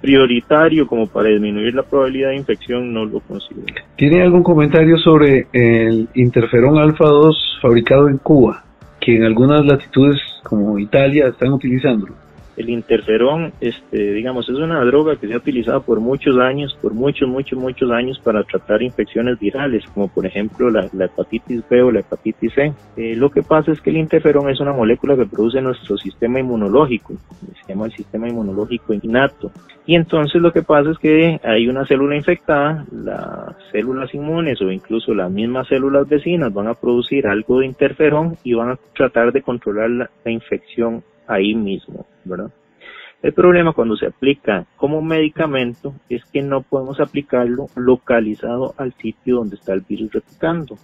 prioritario 0.00 0.86
como 0.86 1.06
para 1.06 1.28
disminuir 1.28 1.74
la 1.74 1.84
probabilidad 1.84 2.30
de 2.30 2.36
infección, 2.36 2.92
no 2.92 3.04
lo 3.04 3.20
considero. 3.20 3.66
¿Tiene 3.96 4.22
algún 4.22 4.42
comentario 4.42 4.98
sobre 4.98 5.46
el 5.52 6.08
interferón 6.14 6.76
alfa 6.78 7.04
2 7.06 7.60
fabricado 7.62 8.08
en 8.08 8.18
Cuba, 8.18 8.64
que 9.00 9.16
en 9.16 9.24
algunas 9.24 9.64
latitudes 9.64 10.18
como 10.42 10.78
Italia 10.78 11.28
están 11.28 11.52
utilizándolo? 11.52 12.21
El 12.56 12.70
interferón, 12.70 13.52
este, 13.60 14.12
digamos, 14.12 14.48
es 14.48 14.56
una 14.56 14.84
droga 14.84 15.16
que 15.16 15.26
se 15.26 15.34
ha 15.34 15.38
utilizado 15.38 15.82
por 15.82 16.00
muchos 16.00 16.38
años, 16.38 16.76
por 16.80 16.92
muchos, 16.92 17.28
muchos, 17.28 17.58
muchos 17.58 17.90
años 17.90 18.18
para 18.18 18.42
tratar 18.44 18.82
infecciones 18.82 19.38
virales, 19.38 19.84
como 19.94 20.08
por 20.08 20.26
ejemplo 20.26 20.70
la, 20.70 20.86
hepatitis 20.86 21.62
B 21.68 21.82
o 21.82 21.90
la 21.90 22.00
hepatitis 22.00 22.52
C. 22.54 22.72
Eh, 22.96 23.16
lo 23.16 23.30
que 23.30 23.42
pasa 23.42 23.72
es 23.72 23.80
que 23.80 23.90
el 23.90 23.96
interferón 23.96 24.50
es 24.50 24.60
una 24.60 24.72
molécula 24.72 25.16
que 25.16 25.26
produce 25.26 25.60
nuestro 25.60 25.96
sistema 25.96 26.40
inmunológico, 26.40 27.14
se 27.64 27.72
llama 27.72 27.86
el 27.86 27.92
sistema 27.92 28.28
inmunológico 28.28 28.92
innato. 28.92 29.50
Y 29.84 29.96
entonces 29.96 30.40
lo 30.40 30.52
que 30.52 30.62
pasa 30.62 30.90
es 30.90 30.98
que 30.98 31.40
hay 31.42 31.66
una 31.66 31.84
célula 31.86 32.14
infectada, 32.14 32.86
las 32.92 33.56
células 33.72 34.14
inmunes 34.14 34.60
o 34.60 34.70
incluso 34.70 35.12
las 35.12 35.30
mismas 35.30 35.66
células 35.66 36.08
vecinas 36.08 36.52
van 36.52 36.68
a 36.68 36.74
producir 36.74 37.26
algo 37.26 37.58
de 37.58 37.66
interferón 37.66 38.36
y 38.44 38.54
van 38.54 38.70
a 38.70 38.78
tratar 38.94 39.32
de 39.32 39.42
controlar 39.42 39.90
la 39.90 40.30
infección 40.30 41.02
ahí 41.26 41.54
mismo, 41.54 42.06
¿verdad? 42.24 42.50
El 43.22 43.32
problema 43.32 43.72
cuando 43.72 43.96
se 43.96 44.06
aplica 44.06 44.66
como 44.76 45.00
medicamento 45.00 45.94
es 46.08 46.24
que 46.24 46.42
no 46.42 46.62
podemos 46.62 46.98
aplicarlo 46.98 47.66
localizado 47.76 48.74
al 48.78 48.92
sitio 48.94 49.36
donde 49.36 49.56
está 49.56 49.72
el 49.74 49.82
virus 49.82 50.12
replicando 50.12 50.76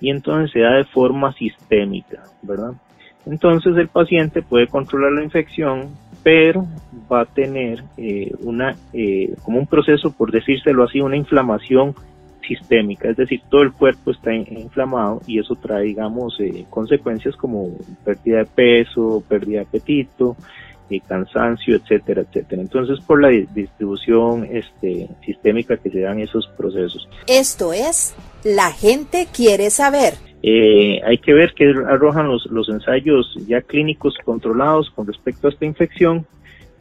y 0.00 0.10
entonces 0.10 0.50
se 0.50 0.60
da 0.60 0.74
de 0.74 0.84
forma 0.84 1.32
sistémica, 1.34 2.24
¿verdad? 2.42 2.72
Entonces 3.26 3.76
el 3.76 3.88
paciente 3.88 4.42
puede 4.42 4.66
controlar 4.66 5.12
la 5.12 5.22
infección, 5.22 5.94
pero 6.24 6.66
va 7.10 7.20
a 7.20 7.26
tener 7.26 7.84
eh, 7.96 8.32
una 8.40 8.74
eh, 8.92 9.34
como 9.44 9.58
un 9.58 9.66
proceso, 9.66 10.12
por 10.12 10.32
decírselo 10.32 10.82
así, 10.82 11.00
una 11.00 11.16
inflamación 11.16 11.94
sistémica, 12.46 13.08
es 13.08 13.16
decir, 13.16 13.42
todo 13.48 13.62
el 13.62 13.72
cuerpo 13.72 14.10
está 14.10 14.34
inflamado 14.34 15.20
y 15.26 15.38
eso 15.38 15.56
trae, 15.56 15.84
digamos, 15.84 16.38
eh, 16.40 16.64
consecuencias 16.70 17.36
como 17.36 17.76
pérdida 18.04 18.38
de 18.38 18.46
peso, 18.46 19.22
pérdida 19.28 19.60
de 19.60 19.66
apetito, 19.66 20.36
eh, 20.90 21.00
cansancio, 21.00 21.76
etcétera, 21.76 22.22
etcétera. 22.22 22.62
Entonces, 22.62 23.00
por 23.04 23.20
la 23.20 23.28
distribución 23.28 24.46
este, 24.50 25.08
sistémica 25.24 25.76
que 25.76 25.90
se 25.90 26.00
dan 26.00 26.20
esos 26.20 26.46
procesos. 26.56 27.08
Esto 27.26 27.72
es, 27.72 28.14
la 28.44 28.70
gente 28.70 29.26
quiere 29.34 29.70
saber. 29.70 30.14
Eh, 30.42 31.00
hay 31.02 31.16
que 31.18 31.32
ver 31.32 31.54
qué 31.56 31.72
arrojan 31.88 32.28
los, 32.28 32.44
los 32.50 32.68
ensayos 32.68 33.34
ya 33.46 33.62
clínicos 33.62 34.14
controlados 34.24 34.90
con 34.90 35.06
respecto 35.06 35.46
a 35.46 35.50
esta 35.50 35.64
infección 35.64 36.26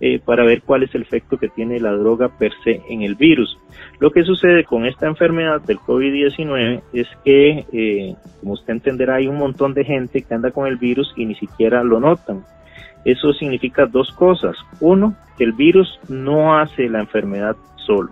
eh, 0.05 0.19
para 0.19 0.43
ver 0.43 0.63
cuál 0.63 0.83
es 0.83 0.93
el 0.95 1.03
efecto 1.03 1.37
que 1.37 1.47
tiene 1.47 1.79
la 1.79 1.93
droga 1.93 2.27
per 2.27 2.51
se 2.65 2.81
en 2.89 3.03
el 3.03 3.15
virus. 3.15 3.57
Lo 4.01 4.11
que 4.11 4.23
sucede 4.23 4.65
con 4.65 4.85
esta 4.85 5.07
enfermedad 5.07 5.61
del 5.61 5.77
COVID-19 5.79 6.81
es 6.91 7.07
que, 7.23 7.65
eh, 7.71 8.13
como 8.41 8.51
usted 8.51 8.73
entenderá, 8.73 9.15
hay 9.15 9.27
un 9.27 9.37
montón 9.37 9.73
de 9.73 9.85
gente 9.85 10.21
que 10.21 10.33
anda 10.33 10.51
con 10.51 10.67
el 10.67 10.75
virus 10.75 11.13
y 11.15 11.25
ni 11.25 11.35
siquiera 11.35 11.85
lo 11.85 12.01
notan. 12.01 12.43
Eso 13.05 13.31
significa 13.31 13.85
dos 13.85 14.09
cosas. 14.17 14.57
Uno, 14.81 15.15
que 15.37 15.45
el 15.45 15.53
virus 15.53 15.97
no 16.09 16.59
hace 16.59 16.89
la 16.89 16.99
enfermedad 16.99 17.55
solo, 17.77 18.11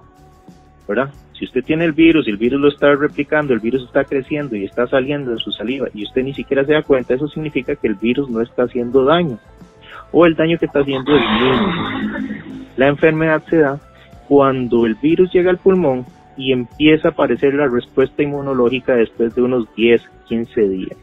¿verdad? 0.87 1.11
Si 1.37 1.43
usted 1.43 1.61
tiene 1.61 1.83
el 1.83 1.91
virus 1.91 2.25
y 2.25 2.31
el 2.31 2.37
virus 2.37 2.61
lo 2.61 2.69
está 2.69 2.95
replicando, 2.95 3.53
el 3.53 3.59
virus 3.59 3.83
está 3.83 4.05
creciendo 4.05 4.55
y 4.55 4.63
está 4.63 4.87
saliendo 4.87 5.31
de 5.31 5.39
su 5.39 5.51
saliva 5.51 5.89
y 5.93 6.05
usted 6.05 6.23
ni 6.23 6.33
siquiera 6.33 6.63
se 6.63 6.71
da 6.71 6.83
cuenta, 6.83 7.15
eso 7.15 7.27
significa 7.27 7.75
que 7.75 7.87
el 7.87 7.95
virus 7.95 8.29
no 8.29 8.39
está 8.39 8.63
haciendo 8.63 9.03
daño 9.03 9.37
o 10.11 10.25
el 10.25 10.35
daño 10.35 10.57
que 10.57 10.65
está 10.65 10.79
haciendo 10.79 11.11
el 11.13 11.21
mismo. 11.21 11.73
La 12.77 12.87
enfermedad 12.87 13.43
se 13.49 13.57
da 13.57 13.79
cuando 14.27 14.85
el 14.85 14.95
virus 14.95 15.31
llega 15.33 15.51
al 15.51 15.57
pulmón 15.57 16.05
y 16.37 16.53
empieza 16.53 17.09
a 17.09 17.11
aparecer 17.11 17.53
la 17.53 17.67
respuesta 17.67 18.23
inmunológica 18.23 18.95
después 18.95 19.35
de 19.35 19.41
unos 19.41 19.67
10, 19.75 20.01
15 20.27 20.61
días. 20.69 20.97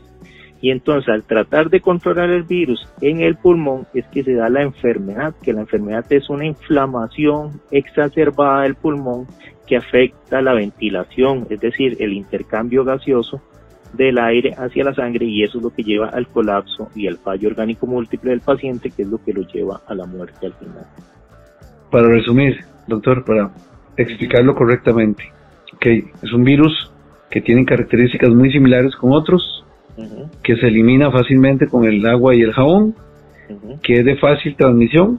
Y 0.60 0.70
entonces 0.70 1.08
al 1.08 1.22
tratar 1.22 1.70
de 1.70 1.80
controlar 1.80 2.30
el 2.30 2.42
virus 2.42 2.88
en 3.00 3.20
el 3.20 3.36
pulmón 3.36 3.86
es 3.94 4.06
que 4.06 4.24
se 4.24 4.34
da 4.34 4.48
la 4.48 4.62
enfermedad, 4.62 5.34
que 5.42 5.52
la 5.52 5.60
enfermedad 5.60 6.04
es 6.10 6.28
una 6.28 6.46
inflamación 6.46 7.60
exacerbada 7.70 8.62
del 8.62 8.74
pulmón 8.74 9.26
que 9.66 9.76
afecta 9.76 10.40
la 10.40 10.54
ventilación, 10.54 11.46
es 11.50 11.60
decir, 11.60 11.96
el 12.00 12.14
intercambio 12.14 12.84
gaseoso 12.84 13.40
del 13.92 14.18
aire 14.18 14.52
hacia 14.56 14.84
la 14.84 14.94
sangre 14.94 15.26
y 15.26 15.42
eso 15.42 15.58
es 15.58 15.64
lo 15.64 15.70
que 15.70 15.82
lleva 15.82 16.08
al 16.08 16.26
colapso 16.28 16.88
y 16.94 17.06
al 17.06 17.16
fallo 17.16 17.48
orgánico 17.48 17.86
múltiple 17.86 18.30
del 18.30 18.40
paciente, 18.40 18.90
que 18.90 19.02
es 19.02 19.08
lo 19.08 19.18
que 19.24 19.32
lo 19.32 19.42
lleva 19.42 19.80
a 19.86 19.94
la 19.94 20.06
muerte 20.06 20.46
al 20.46 20.54
final. 20.54 20.86
Para 21.90 22.08
resumir, 22.08 22.58
doctor, 22.86 23.24
para 23.24 23.50
explicarlo 23.96 24.54
correctamente, 24.54 25.24
okay, 25.74 26.04
es 26.22 26.32
un 26.32 26.44
virus 26.44 26.92
que 27.30 27.40
tiene 27.40 27.64
características 27.64 28.30
muy 28.30 28.50
similares 28.50 28.94
con 28.96 29.12
otros, 29.12 29.64
que 30.44 30.54
se 30.56 30.68
elimina 30.68 31.10
fácilmente 31.10 31.66
con 31.66 31.84
el 31.84 32.06
agua 32.06 32.34
y 32.34 32.42
el 32.42 32.52
jabón, 32.52 32.94
que 33.82 33.94
es 33.94 34.04
de 34.04 34.16
fácil 34.16 34.54
transmisión, 34.56 35.18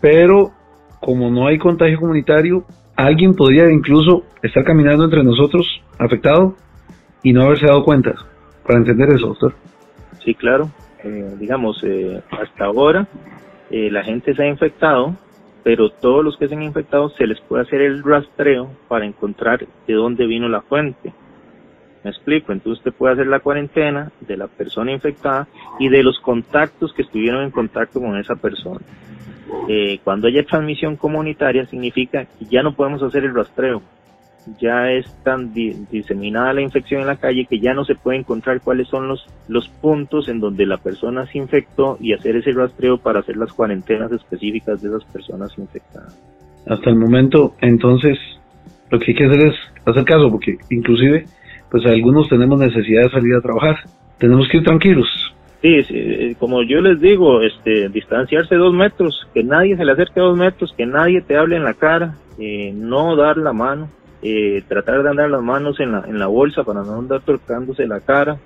pero 0.00 0.52
como 1.00 1.30
no 1.30 1.46
hay 1.46 1.58
contagio 1.58 1.98
comunitario, 1.98 2.64
alguien 2.96 3.34
podría 3.34 3.70
incluso 3.70 4.24
estar 4.42 4.64
caminando 4.64 5.04
entre 5.04 5.22
nosotros 5.22 5.66
afectado 5.98 6.54
y 7.22 7.32
no 7.32 7.42
haberse 7.42 7.66
dado 7.66 7.84
cuenta, 7.84 8.14
para 8.66 8.78
entender 8.78 9.10
eso, 9.10 9.28
doctor. 9.28 9.54
Sí, 10.24 10.34
claro. 10.34 10.70
Eh, 11.02 11.34
digamos, 11.38 11.82
eh, 11.82 12.20
hasta 12.30 12.66
ahora 12.66 13.06
eh, 13.70 13.90
la 13.90 14.04
gente 14.04 14.34
se 14.34 14.42
ha 14.42 14.46
infectado, 14.46 15.14
pero 15.62 15.88
todos 15.88 16.24
los 16.24 16.36
que 16.36 16.48
se 16.48 16.54
han 16.54 16.62
infectado 16.62 17.08
se 17.10 17.26
les 17.26 17.40
puede 17.40 17.62
hacer 17.62 17.80
el 17.80 18.02
rastreo 18.02 18.70
para 18.88 19.06
encontrar 19.06 19.66
de 19.86 19.94
dónde 19.94 20.26
vino 20.26 20.48
la 20.48 20.60
fuente. 20.60 21.12
Me 22.04 22.10
explico, 22.10 22.52
entonces 22.52 22.78
usted 22.78 22.96
puede 22.96 23.14
hacer 23.14 23.26
la 23.26 23.40
cuarentena 23.40 24.10
de 24.20 24.36
la 24.36 24.46
persona 24.46 24.92
infectada 24.92 25.48
y 25.78 25.88
de 25.88 26.02
los 26.02 26.18
contactos 26.20 26.94
que 26.94 27.02
estuvieron 27.02 27.42
en 27.44 27.50
contacto 27.50 28.00
con 28.00 28.16
esa 28.18 28.36
persona. 28.36 28.80
cuando 30.04 30.28
haya 30.28 30.44
transmisión 30.44 30.96
comunitaria 30.96 31.66
significa 31.66 32.24
que 32.24 32.46
ya 32.46 32.62
no 32.62 32.74
podemos 32.74 33.02
hacer 33.02 33.24
el 33.24 33.34
rastreo, 33.34 33.82
ya 34.58 34.90
es 34.90 35.06
tan 35.22 35.52
diseminada 35.52 36.52
la 36.52 36.62
infección 36.62 37.02
en 37.02 37.06
la 37.06 37.16
calle 37.16 37.46
que 37.48 37.60
ya 37.60 37.74
no 37.74 37.84
se 37.84 37.94
puede 37.94 38.18
encontrar 38.18 38.60
cuáles 38.60 38.88
son 38.88 39.08
los, 39.08 39.26
los 39.48 39.68
puntos 39.68 40.28
en 40.28 40.40
donde 40.40 40.66
la 40.66 40.78
persona 40.78 41.26
se 41.26 41.38
infectó 41.38 41.98
y 42.00 42.12
hacer 42.12 42.36
ese 42.36 42.52
rastreo 42.52 42.98
para 42.98 43.20
hacer 43.20 43.36
las 43.36 43.52
cuarentenas 43.52 44.10
específicas 44.12 44.82
de 44.82 44.88
esas 44.88 45.04
personas 45.04 45.56
infectadas. 45.58 46.18
Hasta 46.66 46.90
el 46.90 46.96
momento, 46.96 47.54
entonces, 47.60 48.18
lo 48.90 48.98
que 48.98 49.12
hay 49.12 49.14
que 49.14 49.24
hacer 49.26 49.46
es 49.48 49.54
hacer 49.84 50.04
caso, 50.04 50.30
porque 50.30 50.56
inclusive, 50.70 51.24
pues 51.70 51.84
algunos 51.86 52.28
tenemos 52.28 52.60
necesidad 52.60 53.02
de 53.04 53.10
salir 53.10 53.34
a 53.34 53.40
trabajar, 53.40 53.76
tenemos 54.18 54.48
que 54.48 54.58
ir 54.58 54.64
tranquilos. 54.64 55.06
Sí, 55.62 55.78
eh, 55.90 56.34
como 56.38 56.62
yo 56.62 56.80
les 56.80 57.00
digo, 57.00 57.42
este, 57.42 57.90
distanciarse 57.90 58.54
dos 58.54 58.72
metros, 58.72 59.26
que 59.34 59.44
nadie 59.44 59.76
se 59.76 59.84
le 59.84 59.92
acerque 59.92 60.20
a 60.20 60.24
dos 60.24 60.36
metros, 60.36 60.72
que 60.76 60.86
nadie 60.86 61.20
te 61.20 61.36
hable 61.36 61.56
en 61.56 61.64
la 61.64 61.74
cara, 61.74 62.14
eh, 62.38 62.72
no 62.74 63.14
dar 63.14 63.36
la 63.36 63.52
mano, 63.52 63.90
eh, 64.22 64.62
tratar 64.68 65.02
de 65.02 65.10
andar 65.10 65.30
las 65.30 65.42
manos 65.42 65.80
en 65.80 65.92
la, 65.92 66.04
en 66.06 66.18
la 66.18 66.26
bolsa 66.26 66.64
para 66.64 66.82
no 66.82 66.98
andar 66.98 67.20
tocándose 67.22 67.86
la 67.86 68.00
cara, 68.00 68.38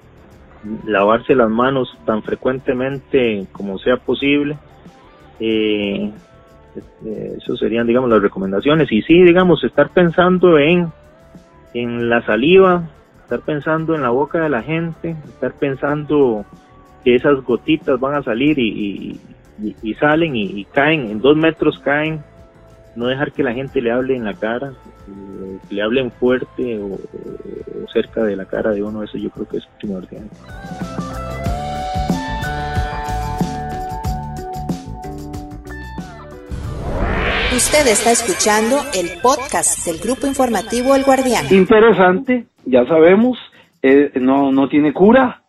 lavarse 0.86 1.34
las 1.34 1.50
manos 1.50 1.96
tan 2.04 2.22
frecuentemente 2.22 3.46
como 3.52 3.78
sea 3.78 3.96
posible. 3.96 4.56
Eh, 5.40 6.10
eh, 7.04 7.38
serían, 7.58 7.86
digamos, 7.86 8.10
las 8.10 8.22
recomendaciones. 8.22 8.90
Y 8.90 9.02
sí, 9.02 9.22
digamos, 9.22 9.62
estar 9.64 9.90
pensando 9.90 10.58
en, 10.58 10.90
en 11.72 12.08
la 12.08 12.24
saliva, 12.24 12.88
estar 13.22 13.40
pensando 13.40 13.94
en 13.94 14.02
la 14.02 14.10
boca 14.10 14.40
de 14.40 14.48
la 14.48 14.62
gente, 14.62 15.16
estar 15.26 15.52
pensando 15.54 16.44
que 17.04 17.14
esas 17.14 17.42
gotitas 17.44 18.00
van 18.00 18.14
a 18.14 18.22
salir 18.22 18.58
y, 18.58 19.20
salen 20.00 20.34
y, 20.34 20.64
caen, 20.72 21.10
en 21.10 21.20
dos 21.20 21.36
metros 21.36 21.78
caen, 21.78 22.22
no 22.96 23.06
dejar 23.06 23.32
que 23.32 23.42
la 23.42 23.52
gente 23.52 23.80
le 23.80 23.90
hable 23.90 24.16
en 24.16 24.24
la 24.24 24.34
cara, 24.34 24.72
le 25.70 25.82
hablen 25.82 26.10
fuerte 26.10 26.78
o, 26.78 26.98
cerca 27.92 28.24
de 28.24 28.36
la 28.36 28.44
cara 28.44 28.70
de 28.70 28.82
uno, 28.82 29.02
eso 29.02 29.18
yo 29.18 29.30
creo 29.30 29.46
que 29.46 29.58
es 29.58 29.66
primordial. 29.78 30.28
Usted 37.54 37.86
está 37.86 38.10
escuchando 38.10 38.78
el 38.94 39.20
podcast 39.22 39.86
del 39.86 39.98
grupo 39.98 40.26
informativo 40.26 40.96
El 40.96 41.04
Guardián. 41.04 41.44
Interesante, 41.52 42.46
ya 42.64 42.84
sabemos, 42.86 43.38
eh, 43.82 44.10
no, 44.16 44.50
no 44.50 44.68
tiene 44.68 44.92
cura. 44.92 45.42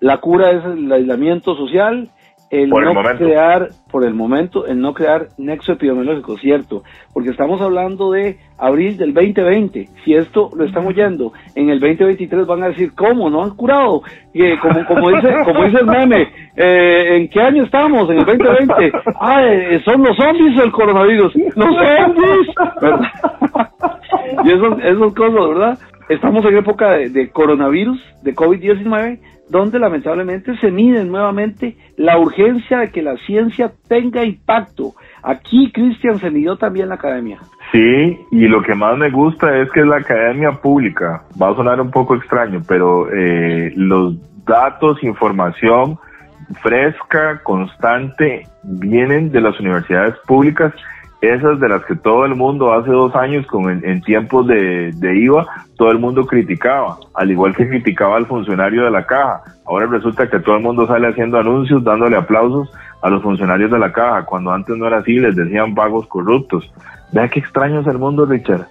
La 0.00 0.18
cura 0.18 0.50
es 0.50 0.64
el 0.64 0.90
aislamiento 0.90 1.54
social 1.54 2.10
el 2.52 2.68
no 2.68 3.02
crear, 3.16 3.70
por 3.90 4.04
el 4.04 4.12
momento, 4.12 4.66
el 4.66 4.78
no 4.78 4.92
crear 4.92 5.28
nexo 5.38 5.72
epidemiológico, 5.72 6.36
cierto, 6.36 6.82
porque 7.14 7.30
estamos 7.30 7.62
hablando 7.62 8.12
de 8.12 8.36
abril 8.58 8.98
del 8.98 9.14
2020. 9.14 9.88
Si 10.04 10.14
esto 10.14 10.50
lo 10.54 10.66
estamos 10.66 10.90
oyendo 10.90 11.32
en 11.54 11.70
el 11.70 11.80
2023 11.80 12.46
van 12.46 12.62
a 12.62 12.68
decir, 12.68 12.92
¿cómo? 12.94 13.30
¿No 13.30 13.42
han 13.42 13.56
curado? 13.56 14.02
Eh, 14.34 14.58
como, 14.60 14.84
como, 14.84 15.10
dice, 15.12 15.34
como 15.46 15.64
dice 15.64 15.78
el 15.78 15.86
meme, 15.86 16.28
eh, 16.54 17.16
¿en 17.16 17.28
qué 17.30 17.40
año 17.40 17.64
estamos? 17.64 18.10
En 18.10 18.18
el 18.18 18.26
2020. 18.26 18.92
Ah, 19.18 19.42
eh, 19.46 19.80
son 19.82 20.02
los 20.02 20.14
zombies 20.14 20.62
el 20.62 20.72
coronavirus. 20.72 21.34
Los 21.56 21.74
zombies. 21.74 22.48
y 24.44 24.50
esas, 24.52 24.78
esas 24.78 25.14
cosas, 25.14 25.48
¿verdad? 25.48 25.78
Estamos 26.10 26.44
en 26.44 26.58
época 26.58 26.90
de, 26.90 27.08
de 27.08 27.30
coronavirus, 27.30 27.98
de 28.20 28.34
COVID-19 28.34 29.20
donde 29.52 29.78
lamentablemente 29.78 30.56
se 30.56 30.70
mide 30.70 31.04
nuevamente 31.04 31.76
la 31.98 32.18
urgencia 32.18 32.78
de 32.78 32.90
que 32.90 33.02
la 33.02 33.18
ciencia 33.18 33.70
tenga 33.86 34.24
impacto. 34.24 34.94
Aquí, 35.22 35.70
Cristian, 35.70 36.18
se 36.18 36.30
midió 36.30 36.56
también 36.56 36.88
la 36.88 36.94
academia. 36.94 37.38
Sí, 37.70 38.18
y 38.30 38.48
lo 38.48 38.62
que 38.62 38.74
más 38.74 38.96
me 38.96 39.10
gusta 39.10 39.58
es 39.58 39.70
que 39.72 39.80
es 39.80 39.86
la 39.86 39.98
academia 39.98 40.52
pública. 40.52 41.24
Va 41.40 41.50
a 41.50 41.54
sonar 41.54 41.82
un 41.82 41.90
poco 41.90 42.14
extraño, 42.14 42.62
pero 42.66 43.12
eh, 43.12 43.74
los 43.76 44.14
datos, 44.46 45.04
información 45.04 45.98
fresca, 46.62 47.42
constante, 47.42 48.46
vienen 48.62 49.30
de 49.32 49.40
las 49.42 49.60
universidades 49.60 50.14
públicas 50.26 50.72
esas 51.22 51.60
de 51.60 51.68
las 51.68 51.84
que 51.84 51.94
todo 51.94 52.24
el 52.24 52.34
mundo 52.34 52.72
hace 52.72 52.90
dos 52.90 53.14
años 53.14 53.46
con 53.46 53.70
en, 53.70 54.02
tiempos 54.02 54.44
de, 54.48 54.92
IVA, 55.00 55.46
todo 55.76 55.92
el 55.92 56.00
mundo 56.00 56.26
criticaba, 56.26 56.96
al 57.14 57.30
igual 57.30 57.54
que 57.54 57.68
criticaba 57.68 58.16
al 58.16 58.26
funcionario 58.26 58.84
de 58.84 58.90
la 58.90 59.06
caja. 59.06 59.40
Ahora 59.64 59.86
resulta 59.86 60.28
que 60.28 60.40
todo 60.40 60.56
el 60.56 60.64
mundo 60.64 60.84
sale 60.88 61.06
haciendo 61.06 61.38
anuncios, 61.38 61.84
dándole 61.84 62.16
aplausos 62.16 62.72
a 63.02 63.08
los 63.08 63.22
funcionarios 63.22 63.70
de 63.70 63.78
la 63.78 63.92
caja, 63.92 64.26
cuando 64.26 64.50
antes 64.50 64.76
no 64.76 64.88
era 64.88 64.98
así, 64.98 65.14
les 65.20 65.36
decían 65.36 65.74
vagos 65.74 66.08
corruptos. 66.08 66.68
Vea 67.12 67.28
qué 67.28 67.38
extraño 67.38 67.80
es 67.80 67.86
el 67.86 67.98
mundo, 67.98 68.26
Richard. 68.26 68.66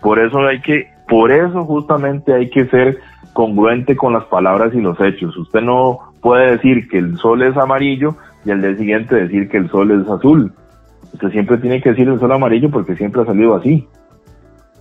Por 0.00 0.18
eso 0.18 0.40
hay 0.40 0.60
que, 0.60 0.90
por 1.08 1.30
eso 1.30 1.64
justamente 1.64 2.34
hay 2.34 2.50
que 2.50 2.66
ser 2.66 2.98
congruente 3.32 3.94
con 3.94 4.12
las 4.12 4.24
palabras 4.24 4.74
y 4.74 4.80
los 4.80 5.00
hechos. 5.00 5.36
Usted 5.36 5.60
no 5.60 6.00
puede 6.20 6.50
decir 6.50 6.88
que 6.88 6.98
el 6.98 7.16
sol 7.18 7.42
es 7.42 7.56
amarillo 7.56 8.16
y 8.44 8.50
al 8.50 8.60
día 8.60 8.76
siguiente 8.76 9.14
decir 9.14 9.48
que 9.48 9.58
el 9.58 9.70
sol 9.70 9.92
es 9.92 10.08
azul 10.08 10.52
Usted 11.12 11.30
siempre 11.30 11.58
tiene 11.58 11.80
que 11.80 11.90
decir 11.90 12.08
el 12.08 12.18
sol 12.18 12.32
amarillo 12.32 12.70
porque 12.70 12.96
siempre 12.96 13.22
ha 13.22 13.26
salido 13.26 13.56
así. 13.56 13.88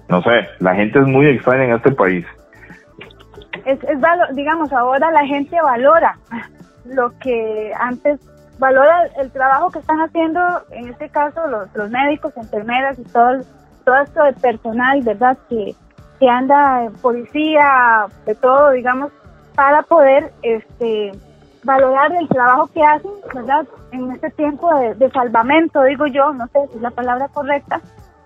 No 0.09 0.21
sé, 0.21 0.47
la 0.59 0.75
gente 0.75 0.99
es 0.99 1.07
muy 1.07 1.27
extraña 1.27 1.65
en 1.65 1.73
este 1.73 1.91
país. 1.91 2.25
Es, 3.65 3.79
digamos, 4.33 4.73
ahora 4.73 5.11
la 5.11 5.25
gente 5.25 5.55
valora 5.61 6.17
lo 6.85 7.17
que 7.19 7.71
antes 7.79 8.19
valora 8.59 9.07
el 9.19 9.31
trabajo 9.31 9.71
que 9.71 9.79
están 9.79 9.99
haciendo, 9.99 10.39
en 10.71 10.89
este 10.89 11.09
caso 11.09 11.47
los, 11.47 11.73
los 11.75 11.89
médicos, 11.89 12.31
enfermeras 12.37 12.97
y 12.99 13.03
todo, 13.03 13.41
todo 13.85 13.97
esto 14.03 14.23
de 14.23 14.33
personal, 14.33 15.01
¿verdad? 15.01 15.37
Que, 15.49 15.75
que 16.19 16.29
anda 16.29 16.89
policía, 17.01 18.05
de 18.25 18.35
todo, 18.35 18.71
digamos, 18.71 19.11
para 19.55 19.81
poder 19.81 20.31
este 20.43 21.11
valorar 21.63 22.11
el 22.15 22.27
trabajo 22.27 22.69
que 22.73 22.83
hacen, 22.83 23.11
¿verdad? 23.33 23.67
En 23.91 24.11
este 24.11 24.29
tiempo 24.31 24.69
de, 24.97 25.09
salvamento, 25.11 25.83
digo 25.83 26.07
yo, 26.07 26.33
no 26.33 26.47
sé 26.47 26.59
si 26.69 26.77
es 26.77 26.81
la 26.81 26.91
palabra 26.91 27.27
correcta, 27.29 27.81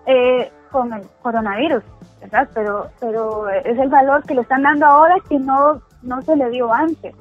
eh, 0.06 0.52
con 0.72 0.94
el 0.94 1.04
coronavirus, 1.22 1.84
¿verdad? 2.22 2.50
Pero, 2.54 2.88
pero 3.00 3.50
es 3.50 3.78
el 3.78 3.90
valor 3.90 4.24
que 4.24 4.36
le 4.36 4.42
están 4.42 4.64
dando 4.64 4.86
ahora 4.86 5.16
que 5.28 5.40
no, 5.40 5.82
no 6.04 6.22
se 6.22 6.36
le 6.36 6.50
dio 6.50 6.74
antes. 6.74 7.16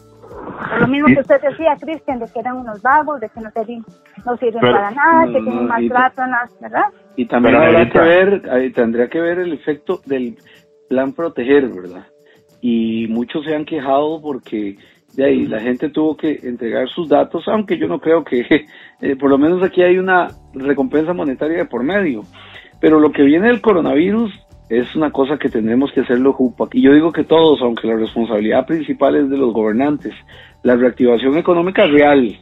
lo 0.81 0.87
mismo 0.89 1.09
que 1.09 1.21
usted 1.21 1.41
decía, 1.41 1.77
Cristian, 1.81 2.19
de 2.19 2.27
que 2.27 2.41
eran 2.41 2.57
unos 2.59 2.83
vagos, 2.83 3.21
de 3.21 3.29
que 3.29 3.41
no 3.41 3.51
sirven, 3.51 3.85
no 4.25 4.37
sirven 4.37 4.61
para 4.61 4.91
nada, 4.91 5.27
que 5.27 5.41
tienen 5.41 5.67
maltrato, 5.67 6.23
¿verdad? 6.61 6.85
Y 7.17 7.27
también 7.27 7.57
habría 7.57 7.89
que 7.89 7.99
ver, 7.99 8.73
tendría 8.73 9.09
que 9.09 9.21
ver 9.21 9.39
el 9.39 9.53
efecto 9.53 10.01
del 10.07 10.37
plan 10.89 11.13
proteger, 11.13 11.69
¿verdad? 11.69 12.07
Y 12.61 13.07
muchos 13.09 13.45
se 13.45 13.55
han 13.55 13.65
quejado 13.65 14.21
porque 14.23 14.77
de 15.17 15.25
ahí 15.25 15.47
la 15.47 15.61
gente 15.61 15.91
tuvo 15.91 16.17
que 16.17 16.41
entregar 16.43 16.89
sus 16.89 17.09
datos, 17.09 17.45
aunque 17.49 17.79
yo 17.79 17.87
no 17.87 18.01
creo 18.01 18.25
que, 18.25 18.47
eh, 19.01 19.17
por 19.17 19.31
lo 19.31 19.39
menos 19.39 19.63
aquí 19.63 19.83
hay 19.83 19.99
una 19.99 20.29
recompensa 20.55 21.13
monetaria 21.13 21.59
de 21.59 21.65
por 21.67 21.83
medio. 21.83 22.23
Pero 22.81 23.01
lo 23.01 23.13
que 23.13 23.23
viene 23.23 23.49
del 23.49 23.61
coronavirus 23.61 24.33
es 24.69 24.95
una 24.97 25.11
cosa 25.11 25.39
que 25.39 25.49
tendremos 25.49 25.93
que 25.93 26.01
hacerlo 26.01 26.33
jupa. 26.33 26.69
Y 26.73 26.83
yo 26.83 26.93
digo 26.93 27.13
que 27.13 27.25
todos, 27.25 27.61
aunque 27.63 27.87
la 27.87 27.97
responsabilidad 27.97 28.67
principal 28.67 29.17
es 29.17 29.31
de 29.31 29.37
los 29.37 29.53
gobernantes, 29.53 30.13
la 30.63 30.77
reactivación 30.77 31.37
económica 31.37 31.87
real, 31.87 32.37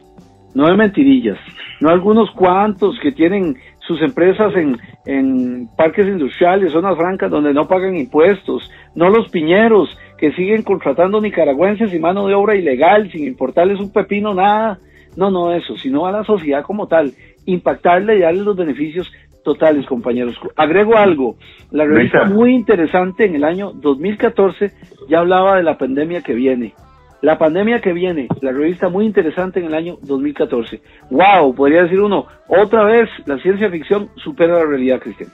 no 0.55 0.69
de 0.69 0.77
mentirillas, 0.77 1.39
no 1.81 1.91
algunos 1.91 2.31
cuantos 2.31 2.99
que 3.01 3.13
tienen 3.13 3.57
sus 3.87 4.01
empresas 4.01 4.55
en, 4.55 4.79
en 5.07 5.69
parques 5.77 6.07
industriales, 6.07 6.73
zonas 6.73 6.97
francas 6.97 7.31
donde 7.31 7.53
no 7.53 7.67
pagan 7.67 7.97
impuestos, 7.97 8.71
no 8.95 9.11
los 9.11 9.29
piñeros 9.31 9.97
que 10.19 10.33
siguen 10.33 10.63
contratando 10.63 11.21
nicaragüenses 11.21 11.93
y 11.93 11.99
mano 11.99 12.27
de 12.29 12.35
obra 12.35 12.55
ilegal 12.55 13.11
sin 13.11 13.27
importarles 13.27 13.81
un 13.81 13.93
pepino, 13.93 14.35
nada. 14.35 14.79
No, 15.17 15.31
no 15.31 15.53
eso, 15.53 15.77
sino 15.77 16.07
a 16.07 16.13
la 16.13 16.25
sociedad 16.25 16.63
como 16.63 16.87
tal, 16.87 17.13
impactarle 17.45 18.17
y 18.17 18.21
darle 18.21 18.43
los 18.43 18.57
beneficios 18.57 19.13
totales, 19.45 19.85
compañeros. 19.87 20.39
Agrego 20.57 20.97
algo, 20.97 21.37
la 21.71 21.85
revista 21.85 22.25
muy 22.25 22.55
interesante 22.55 23.27
en 23.27 23.35
el 23.35 23.45
año 23.45 23.73
2014 23.73 24.71
ya 25.09 25.19
hablaba 25.19 25.57
de 25.57 25.65
la 25.65 25.77
pandemia 25.77 26.23
que 26.23 26.35
viene. 26.35 26.75
La 27.23 27.39
pandemia 27.39 27.81
que 27.81 27.93
viene, 27.93 28.27
la 28.41 28.51
revista 28.51 28.89
muy 28.89 29.07
interesante 29.07 29.61
en 29.61 29.67
el 29.67 29.75
año 29.75 29.97
2014. 30.03 30.81
¡Wow! 31.09 31.55
Podría 31.55 31.85
decir 31.85 32.01
uno, 32.01 32.27
otra 32.49 32.83
vez 32.83 33.09
la 33.27 33.39
ciencia 33.39 33.71
ficción 33.71 34.09
supera 34.17 34.59
la 34.59 34.65
realidad, 34.65 34.99
Cristian. 34.99 35.31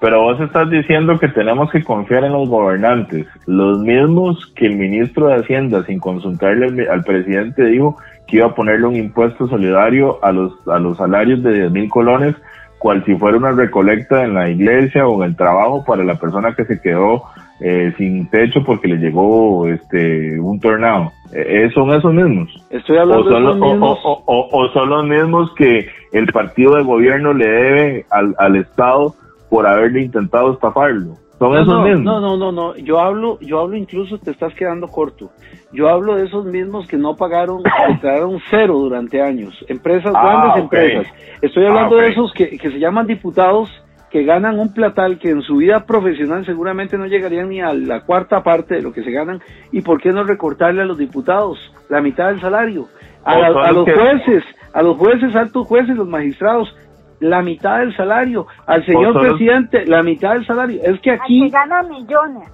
Pero 0.00 0.20
vos 0.20 0.40
estás 0.40 0.68
diciendo 0.68 1.16
que 1.20 1.28
tenemos 1.28 1.70
que 1.70 1.84
confiar 1.84 2.24
en 2.24 2.32
los 2.32 2.48
gobernantes, 2.48 3.24
los 3.46 3.78
mismos 3.78 4.52
que 4.56 4.66
el 4.66 4.76
ministro 4.76 5.28
de 5.28 5.36
Hacienda, 5.36 5.84
sin 5.84 6.00
consultarle 6.00 6.88
al 6.88 7.04
presidente, 7.04 7.66
dijo 7.66 7.96
que 8.26 8.38
iba 8.38 8.46
a 8.46 8.54
ponerle 8.56 8.88
un 8.88 8.96
impuesto 8.96 9.46
solidario 9.46 10.18
a 10.24 10.32
los, 10.32 10.54
a 10.66 10.80
los 10.80 10.96
salarios 10.96 11.40
de 11.44 11.52
10 11.52 11.70
mil 11.70 11.88
colones, 11.88 12.34
cual 12.80 13.04
si 13.04 13.14
fuera 13.14 13.38
una 13.38 13.52
recolecta 13.52 14.24
en 14.24 14.34
la 14.34 14.50
iglesia 14.50 15.06
o 15.06 15.22
en 15.22 15.30
el 15.30 15.36
trabajo 15.36 15.84
para 15.84 16.02
la 16.02 16.16
persona 16.16 16.52
que 16.56 16.64
se 16.64 16.80
quedó 16.80 17.22
eh, 17.64 17.94
sin 17.96 18.28
techo 18.28 18.64
porque 18.64 18.88
le 18.88 18.96
llegó 18.96 19.68
este 19.68 20.40
un 20.40 20.58
tornado. 20.58 21.12
Eh, 21.32 21.70
¿Son 21.72 21.90
esos 21.92 22.12
mismos? 22.12 22.48
Estoy 22.70 22.98
hablando 22.98 23.24
o 23.24 23.30
son, 23.30 23.44
los, 23.44 23.58
mismos. 23.58 23.98
O, 24.02 24.68
son 24.72 24.88
los 24.90 25.06
mismos 25.06 25.54
que 25.54 25.86
el 26.12 26.26
partido 26.26 26.74
de 26.74 26.82
gobierno 26.82 27.32
le 27.32 27.46
debe 27.46 28.06
al, 28.10 28.34
al 28.38 28.56
Estado 28.56 29.14
por 29.48 29.66
haberle 29.66 30.02
intentado 30.02 30.52
estafarlo. 30.54 31.14
Son 31.38 31.54
esos 31.54 31.68
no, 31.68 31.82
mismos. 31.82 32.04
No, 32.04 32.20
no, 32.20 32.36
no, 32.36 32.52
no. 32.52 32.76
Yo 32.76 32.98
hablo, 32.98 33.38
yo 33.40 33.60
hablo 33.60 33.76
incluso, 33.76 34.18
te 34.18 34.32
estás 34.32 34.54
quedando 34.54 34.88
corto. 34.88 35.30
Yo 35.72 35.88
hablo 35.88 36.16
de 36.16 36.26
esos 36.26 36.44
mismos 36.44 36.86
que 36.88 36.96
no 36.96 37.16
pagaron, 37.16 37.62
declararon 37.88 38.40
cero 38.50 38.74
durante 38.74 39.22
años. 39.22 39.54
Empresas, 39.68 40.12
ah, 40.16 40.22
grandes 40.22 40.64
empresas. 40.64 41.06
Estoy 41.40 41.66
hablando 41.66 41.98
ah, 41.98 42.02
de 42.02 42.08
esos 42.10 42.32
que, 42.32 42.58
que 42.58 42.70
se 42.70 42.78
llaman 42.78 43.06
diputados 43.06 43.70
que 44.12 44.24
ganan 44.24 44.58
un 44.58 44.74
platal 44.74 45.18
que 45.18 45.30
en 45.30 45.40
su 45.40 45.56
vida 45.56 45.86
profesional 45.86 46.44
seguramente 46.44 46.98
no 46.98 47.06
llegarían 47.06 47.48
ni 47.48 47.62
a 47.62 47.72
la 47.72 48.02
cuarta 48.02 48.42
parte 48.42 48.74
de 48.74 48.82
lo 48.82 48.92
que 48.92 49.02
se 49.02 49.10
ganan. 49.10 49.40
¿Y 49.72 49.80
por 49.80 50.02
qué 50.02 50.10
no 50.10 50.22
recortarle 50.22 50.82
a 50.82 50.84
los 50.84 50.98
diputados 50.98 51.58
la 51.88 52.02
mitad 52.02 52.26
del 52.28 52.40
salario? 52.40 52.88
A, 53.24 53.32
a 53.32 53.72
los 53.72 53.88
jueces, 53.88 54.44
a 54.74 54.82
los 54.82 54.98
jueces, 54.98 55.34
altos 55.34 55.66
jueces, 55.66 55.96
los 55.96 56.06
magistrados, 56.06 56.76
la 57.20 57.40
mitad 57.40 57.78
del 57.78 57.96
salario, 57.96 58.46
al 58.66 58.84
señor 58.84 59.18
presidente 59.18 59.86
la 59.86 60.02
mitad 60.02 60.34
del 60.34 60.44
salario. 60.44 60.82
Es 60.84 61.00
que 61.00 61.12
aquí... 61.12 61.46
A 61.46 61.60
ganan 61.60 61.88
millones. 61.88 62.50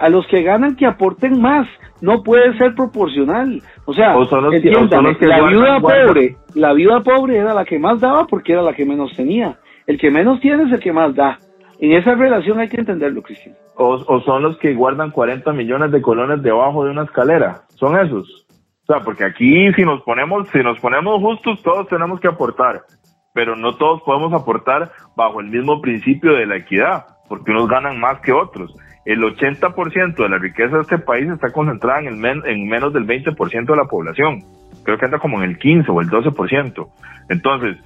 A, 0.00 0.08
los 0.08 0.26
que 0.26 0.42
ganan 0.42 0.74
que 0.74 0.86
aporten 0.86 1.40
más, 1.40 1.68
no 2.00 2.24
puede 2.24 2.58
ser 2.58 2.74
proporcional. 2.74 3.62
O 3.84 3.94
sea, 3.94 4.16
la 4.16 5.48
viuda 5.48 5.80
pobre, 5.80 6.36
la 6.54 6.72
viuda 6.72 7.00
pobre 7.00 7.36
era 7.36 7.54
la 7.54 7.64
que 7.64 7.78
más 7.78 8.00
daba 8.00 8.26
porque 8.26 8.54
era 8.54 8.62
la 8.62 8.72
que 8.72 8.84
menos 8.84 9.14
tenía. 9.14 9.56
El 9.86 9.98
que 9.98 10.10
menos 10.10 10.40
tiene 10.40 10.64
es 10.64 10.72
el 10.72 10.80
que 10.80 10.92
más 10.92 11.14
da. 11.14 11.38
En 11.78 11.92
esa 11.92 12.14
relación 12.14 12.58
hay 12.58 12.68
que 12.68 12.80
entenderlo, 12.80 13.22
Cristian. 13.22 13.54
O, 13.76 13.94
o 13.94 14.20
son 14.22 14.42
los 14.42 14.58
que 14.58 14.74
guardan 14.74 15.10
40 15.10 15.52
millones 15.52 15.92
de 15.92 16.00
colones 16.00 16.42
debajo 16.42 16.84
de 16.84 16.90
una 16.90 17.04
escalera. 17.04 17.62
Son 17.76 17.98
esos. 17.98 18.46
O 18.88 18.92
sea, 18.92 19.00
porque 19.04 19.24
aquí 19.24 19.72
si 19.74 19.82
nos 19.82 20.02
ponemos, 20.02 20.48
si 20.48 20.58
nos 20.60 20.78
ponemos 20.80 21.20
justos, 21.20 21.62
todos 21.62 21.86
tenemos 21.88 22.20
que 22.20 22.28
aportar 22.28 22.82
pero 23.36 23.54
no 23.54 23.74
todos 23.74 24.00
podemos 24.00 24.32
aportar 24.32 24.92
bajo 25.14 25.40
el 25.40 25.48
mismo 25.48 25.82
principio 25.82 26.32
de 26.32 26.46
la 26.46 26.56
equidad, 26.56 27.04
porque 27.28 27.50
unos 27.50 27.68
ganan 27.68 28.00
más 28.00 28.18
que 28.22 28.32
otros. 28.32 28.74
El 29.04 29.22
80% 29.22 30.16
de 30.16 30.28
la 30.30 30.38
riqueza 30.38 30.76
de 30.76 30.80
este 30.80 30.98
país 30.98 31.28
está 31.28 31.52
concentrada 31.52 32.00
en, 32.00 32.24
el 32.24 32.46
en 32.46 32.66
menos 32.66 32.94
del 32.94 33.06
20% 33.06 33.66
de 33.66 33.76
la 33.76 33.84
población. 33.84 34.42
Creo 34.84 34.96
que 34.96 35.04
anda 35.04 35.18
como 35.18 35.42
en 35.42 35.50
el 35.50 35.58
15 35.58 35.90
o 35.90 36.00
el 36.00 36.08
12%. 36.08 36.88
Entonces, 37.28 37.76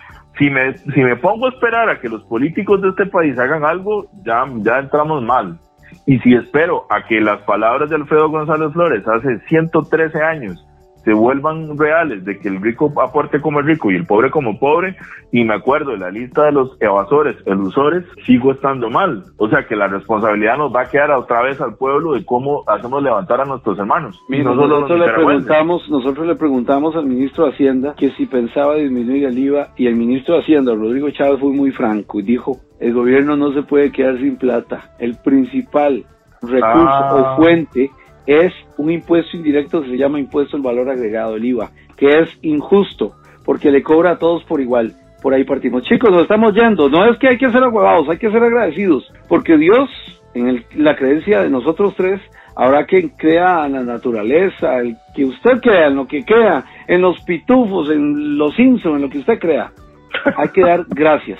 si 0.40 0.48
me, 0.48 0.72
si 0.78 1.00
me 1.02 1.16
pongo 1.16 1.46
a 1.46 1.50
esperar 1.50 1.90
a 1.90 2.00
que 2.00 2.08
los 2.08 2.24
políticos 2.24 2.80
de 2.80 2.88
este 2.88 3.04
país 3.04 3.38
hagan 3.38 3.62
algo, 3.62 4.06
ya, 4.24 4.46
ya 4.62 4.78
entramos 4.78 5.22
mal. 5.22 5.58
Y 6.06 6.18
si 6.20 6.34
espero 6.34 6.86
a 6.88 7.06
que 7.06 7.20
las 7.20 7.42
palabras 7.42 7.90
de 7.90 7.96
Alfredo 7.96 8.30
González 8.30 8.72
Flores 8.72 9.06
hace 9.06 9.38
113 9.48 10.22
años 10.22 10.66
se 11.04 11.12
vuelvan 11.12 11.78
reales, 11.78 12.24
de 12.24 12.38
que 12.38 12.48
el 12.48 12.60
rico 12.60 12.92
aporte 13.00 13.40
como 13.40 13.60
el 13.60 13.66
rico 13.66 13.90
y 13.90 13.96
el 13.96 14.06
pobre 14.06 14.30
como 14.30 14.58
pobre, 14.58 14.96
y 15.32 15.44
me 15.44 15.54
acuerdo 15.54 15.92
de 15.92 15.98
la 15.98 16.10
lista 16.10 16.44
de 16.44 16.52
los 16.52 16.76
evasores, 16.80 17.36
elusores, 17.46 18.04
sigo 18.26 18.52
estando 18.52 18.90
mal. 18.90 19.24
O 19.36 19.48
sea 19.48 19.66
que 19.66 19.76
la 19.76 19.88
responsabilidad 19.88 20.58
nos 20.58 20.74
va 20.74 20.82
a 20.82 20.88
quedar 20.88 21.10
otra 21.12 21.42
vez 21.42 21.60
al 21.60 21.74
pueblo 21.76 22.12
de 22.12 22.24
cómo 22.24 22.64
hacemos 22.66 23.02
levantar 23.02 23.40
a 23.40 23.44
nuestros 23.44 23.78
hermanos. 23.78 24.20
nosotros, 24.28 24.98
le 24.98 25.12
preguntamos, 25.12 25.88
nosotros 25.88 26.26
le 26.26 26.36
preguntamos 26.36 26.96
al 26.96 27.06
ministro 27.06 27.46
de 27.46 27.52
Hacienda 27.52 27.94
que 27.96 28.10
si 28.10 28.26
pensaba 28.26 28.74
disminuir 28.74 29.24
el 29.24 29.38
IVA, 29.38 29.68
y 29.76 29.86
el 29.86 29.96
ministro 29.96 30.34
de 30.34 30.40
Hacienda, 30.40 30.74
Rodrigo 30.74 31.10
Chávez, 31.10 31.40
fue 31.40 31.52
muy 31.52 31.70
franco 31.70 32.20
y 32.20 32.22
dijo, 32.22 32.58
el 32.78 32.92
gobierno 32.94 33.36
no 33.36 33.52
se 33.52 33.62
puede 33.62 33.92
quedar 33.92 34.18
sin 34.18 34.36
plata. 34.36 34.90
El 34.98 35.16
principal 35.16 36.04
recurso 36.42 37.16
o 37.16 37.26
ah. 37.26 37.36
fuente 37.36 37.90
es 38.26 38.52
un 38.76 38.90
impuesto 38.90 39.36
indirecto 39.36 39.82
que 39.82 39.90
se 39.90 39.96
llama 39.96 40.20
impuesto 40.20 40.56
al 40.56 40.62
valor 40.62 40.90
agregado, 40.90 41.36
el 41.36 41.44
IVA, 41.44 41.70
que 41.96 42.20
es 42.20 42.38
injusto 42.42 43.14
porque 43.44 43.70
le 43.70 43.82
cobra 43.82 44.12
a 44.12 44.18
todos 44.18 44.44
por 44.44 44.60
igual. 44.60 44.92
Por 45.22 45.34
ahí 45.34 45.44
partimos. 45.44 45.82
Chicos, 45.82 46.10
nos 46.10 46.22
estamos 46.22 46.54
yendo. 46.54 46.88
No 46.88 47.04
es 47.10 47.18
que 47.18 47.28
hay 47.28 47.36
que 47.36 47.50
ser 47.50 47.62
aguabados, 47.62 48.08
hay 48.08 48.18
que 48.18 48.30
ser 48.30 48.42
agradecidos, 48.42 49.12
porque 49.28 49.58
Dios, 49.58 49.90
en 50.34 50.64
la 50.76 50.96
creencia 50.96 51.42
de 51.42 51.50
nosotros 51.50 51.94
tres, 51.96 52.20
habrá 52.56 52.86
quien 52.86 53.08
crea 53.10 53.66
en 53.66 53.72
la 53.72 53.82
naturaleza, 53.82 54.78
el 54.78 54.96
que 55.14 55.24
usted 55.24 55.60
crea, 55.60 55.88
en 55.88 55.96
lo 55.96 56.06
que 56.06 56.24
crea, 56.24 56.64
en 56.86 57.02
los 57.02 57.20
pitufos, 57.22 57.90
en 57.90 58.38
los 58.38 58.54
Simpsons, 58.54 58.96
en 58.96 59.02
lo 59.02 59.10
que 59.10 59.18
usted 59.18 59.38
crea. 59.38 59.72
Hay 60.36 60.48
que 60.48 60.62
dar 60.62 60.84
gracias, 60.88 61.38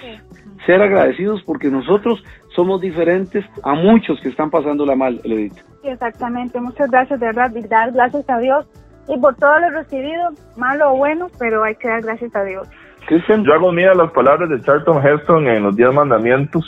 ser 0.67 0.83
agradecidos 0.83 1.43
porque 1.45 1.69
nosotros 1.71 2.23
somos 2.55 2.81
diferentes 2.81 3.45
a 3.63 3.75
muchos 3.75 4.21
que 4.21 4.29
están 4.29 4.51
pasándola 4.51 4.95
mal, 4.95 5.21
Edith. 5.25 5.70
Exactamente, 5.83 6.61
muchas 6.61 6.91
gracias 6.91 7.21
de 7.21 7.27
verdad, 7.27 7.51
y 7.55 7.63
dar 7.63 7.93
gracias 7.93 8.29
a 8.29 8.39
Dios 8.39 8.67
y 9.09 9.19
por 9.19 9.35
todo 9.37 9.59
lo 9.59 9.71
recibido, 9.71 10.31
malo 10.57 10.93
o 10.93 10.97
bueno, 10.97 11.29
pero 11.39 11.65
hay 11.65 11.75
que 11.75 11.89
dar 11.89 12.03
gracias 12.03 12.35
a 12.37 12.45
Dios. 12.45 12.69
Yo 13.09 13.55
hago 13.55 13.73
mía 13.73 13.93
las 13.95 14.13
palabras 14.13 14.49
de 14.51 14.61
Charlton 14.61 15.05
Heston 15.05 15.49
en 15.49 15.65
los 15.65 15.75
Diez 15.75 15.93
Mandamientos, 15.93 16.65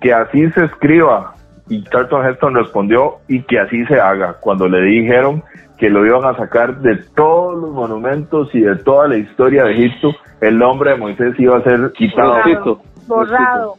que 0.00 0.12
así 0.12 0.50
se 0.50 0.64
escriba. 0.66 1.34
Y 1.68 1.82
Charlton 1.84 2.26
Heston 2.26 2.54
respondió, 2.54 3.16
y 3.28 3.42
que 3.42 3.58
así 3.58 3.84
se 3.86 3.98
haga, 3.98 4.34
cuando 4.40 4.68
le 4.68 4.82
dijeron 4.82 5.42
que 5.78 5.88
lo 5.88 6.04
iban 6.04 6.24
a 6.24 6.36
sacar 6.36 6.80
de 6.80 6.96
todos 7.14 7.56
los 7.56 7.70
monumentos 7.70 8.54
y 8.54 8.60
de 8.60 8.76
toda 8.76 9.08
la 9.08 9.16
historia 9.16 9.64
de 9.64 9.72
Egipto, 9.72 10.10
el 10.40 10.58
nombre 10.58 10.90
de 10.90 10.96
Moisés 10.96 11.34
iba 11.38 11.56
a 11.56 11.62
ser 11.62 11.92
quitado. 11.92 12.34
Borrado. 12.34 12.80
borrado. 13.06 13.74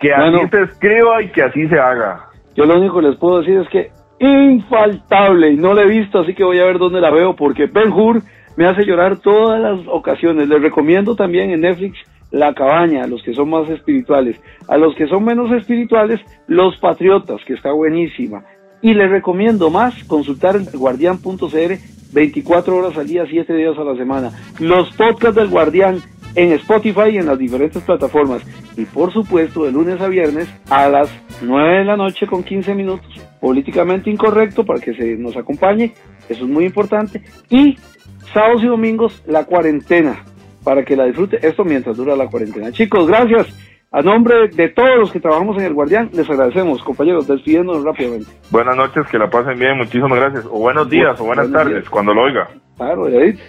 Que 0.00 0.12
así 0.12 0.48
se 0.50 0.62
escriba 0.62 1.22
y 1.22 1.30
que 1.30 1.42
así 1.42 1.68
se 1.68 1.78
haga. 1.78 2.26
Yo 2.56 2.64
lo 2.64 2.78
único 2.78 2.96
que 2.96 3.08
les 3.08 3.16
puedo 3.16 3.40
decir 3.40 3.60
es 3.60 3.68
que 3.68 3.90
infaltable 4.20 5.54
no 5.54 5.74
la 5.74 5.82
he 5.82 5.88
visto, 5.88 6.20
así 6.20 6.34
que 6.34 6.44
voy 6.44 6.60
a 6.60 6.64
ver 6.64 6.78
dónde 6.78 7.00
la 7.00 7.10
veo 7.10 7.34
porque 7.34 7.66
Ben 7.66 7.90
Hur 7.90 8.22
me 8.56 8.66
hace 8.66 8.84
llorar 8.84 9.18
todas 9.18 9.60
las 9.60 9.86
ocasiones. 9.88 10.48
Les 10.48 10.60
recomiendo 10.60 11.16
también 11.16 11.50
en 11.50 11.62
Netflix 11.62 11.98
La 12.30 12.54
Cabaña, 12.54 13.04
a 13.04 13.06
los 13.06 13.22
que 13.22 13.32
son 13.32 13.50
más 13.50 13.68
espirituales. 13.70 14.40
A 14.68 14.76
los 14.76 14.94
que 14.94 15.08
son 15.08 15.24
menos 15.24 15.50
espirituales, 15.52 16.20
Los 16.46 16.76
Patriotas, 16.76 17.40
que 17.46 17.54
está 17.54 17.72
buenísima. 17.72 18.44
Y 18.82 18.94
les 18.94 19.10
recomiendo 19.10 19.70
más 19.70 20.04
consultar 20.04 20.56
el 20.56 20.66
guardián.cr 20.78 21.78
24 22.12 22.76
horas 22.76 22.98
al 22.98 23.06
día, 23.06 23.24
7 23.28 23.54
días 23.54 23.78
a 23.78 23.84
la 23.84 23.96
semana. 23.96 24.30
Los 24.58 24.90
podcasts 24.92 25.36
del 25.36 25.48
Guardián 25.48 25.98
en 26.34 26.52
Spotify 26.52 27.10
y 27.12 27.18
en 27.18 27.26
las 27.26 27.38
diferentes 27.38 27.82
plataformas. 27.82 28.42
Y 28.76 28.84
por 28.84 29.12
supuesto, 29.12 29.64
de 29.64 29.72
lunes 29.72 30.00
a 30.00 30.08
viernes 30.08 30.48
a 30.70 30.88
las 30.88 31.10
9 31.42 31.78
de 31.78 31.84
la 31.84 31.96
noche 31.96 32.26
con 32.26 32.42
15 32.42 32.74
minutos. 32.74 33.08
Políticamente 33.40 34.10
incorrecto 34.10 34.64
para 34.64 34.80
que 34.80 34.94
se 34.94 35.16
nos 35.16 35.36
acompañe. 35.36 35.92
Eso 36.28 36.44
es 36.44 36.50
muy 36.50 36.64
importante. 36.64 37.22
Y 37.48 37.78
sábados 38.32 38.62
y 38.62 38.66
domingos 38.66 39.22
la 39.26 39.44
cuarentena 39.44 40.24
para 40.64 40.84
que 40.84 40.96
la 40.96 41.04
disfrute. 41.04 41.38
Esto 41.46 41.64
mientras 41.64 41.96
dura 41.96 42.16
la 42.16 42.28
cuarentena. 42.28 42.70
Chicos, 42.72 43.06
gracias. 43.06 43.48
A 43.92 44.02
nombre 44.02 44.46
de 44.46 44.68
todos 44.68 44.96
los 45.00 45.10
que 45.10 45.18
trabajamos 45.18 45.56
en 45.58 45.64
el 45.64 45.74
Guardián, 45.74 46.10
les 46.12 46.30
agradecemos, 46.30 46.80
compañeros, 46.84 47.26
despidiéndonos 47.26 47.82
rápidamente. 47.82 48.30
Buenas 48.48 48.76
noches, 48.76 49.04
que 49.10 49.18
la 49.18 49.28
pasen 49.28 49.58
bien, 49.58 49.76
muchísimas 49.78 50.16
gracias. 50.16 50.46
O 50.46 50.60
buenos 50.60 50.88
días, 50.88 51.20
o 51.20 51.24
buenas 51.24 51.50
tardes, 51.50 51.90
cuando 51.90 52.14
lo 52.14 52.22
oiga. 52.22 52.48
Claro, 52.76 53.08
Edith. 53.08 53.40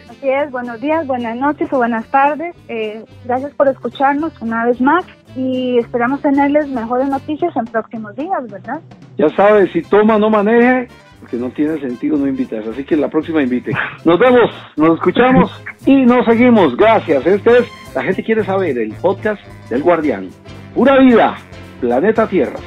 Buenos 0.52 0.80
días, 0.80 1.08
buenas 1.08 1.36
noches 1.36 1.68
o 1.74 1.78
buenas 1.78 2.06
tardes. 2.12 2.56
Eh, 2.68 3.04
gracias 3.26 3.54
por 3.56 3.68
escucharnos 3.68 4.32
una 4.40 4.66
vez 4.66 4.80
más 4.80 5.04
y 5.36 5.80
esperamos 5.80 6.22
tenerles 6.22 6.68
mejores 6.68 7.08
noticias 7.08 7.56
en 7.56 7.66
próximos 7.66 8.16
días, 8.16 8.48
¿verdad? 8.48 8.80
Ya 9.18 9.30
sabes, 9.30 9.72
si 9.72 9.82
toma, 9.82 10.20
no 10.20 10.30
maneje, 10.30 10.88
porque 11.20 11.38
no 11.38 11.50
tiene 11.50 11.80
sentido 11.80 12.18
no 12.18 12.28
invitar. 12.28 12.62
Así 12.70 12.84
que 12.84 12.96
la 12.98 13.10
próxima 13.10 13.42
invite. 13.42 13.72
Nos 14.06 14.20
vemos, 14.20 14.52
nos 14.78 14.96
escuchamos 14.96 15.64
y 15.88 16.06
nos 16.06 16.24
seguimos. 16.26 16.78
Gracias. 16.78 17.26
Este 17.26 17.58
es 17.58 17.96
La 17.96 18.04
gente 18.04 18.24
quiere 18.24 18.44
saber, 18.44 18.78
el 18.78 18.94
podcast 18.94 19.42
del 19.70 19.82
Guardián. 19.82 20.30
Pura 20.76 21.00
vida, 21.00 21.36
planeta 21.80 22.28
Tierra. 22.28 22.60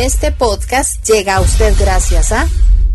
Este 0.00 0.32
podcast 0.32 1.06
llega 1.06 1.36
a 1.36 1.40
usted 1.42 1.74
gracias 1.78 2.32
a... 2.32 2.48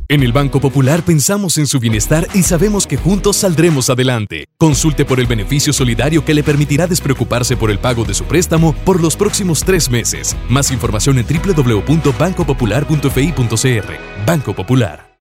En 0.07 0.23
el 0.23 0.31
Banco 0.31 0.59
Popular 0.59 1.03
pensamos 1.03 1.59
en 1.59 1.67
su 1.67 1.79
bienestar 1.79 2.27
y 2.33 2.41
sabemos 2.41 2.87
que 2.87 2.97
juntos 2.97 3.37
saldremos 3.37 3.91
adelante. 3.91 4.45
Consulte 4.57 5.05
por 5.05 5.19
el 5.19 5.27
beneficio 5.27 5.71
solidario 5.71 6.25
que 6.25 6.33
le 6.33 6.41
permitirá 6.41 6.87
despreocuparse 6.87 7.57
por 7.57 7.69
el 7.69 7.77
pago 7.77 8.05
de 8.05 8.15
su 8.15 8.23
préstamo 8.23 8.73
por 8.85 9.03
los 9.03 9.15
próximos 9.15 9.63
tres 9.63 9.87
meses. 9.87 10.35
Más 10.49 10.71
información 10.71 11.19
en 11.19 11.27
www.bancopopular.fi.cr. 11.27 14.25
Banco 14.25 14.55
Popular. 14.55 15.14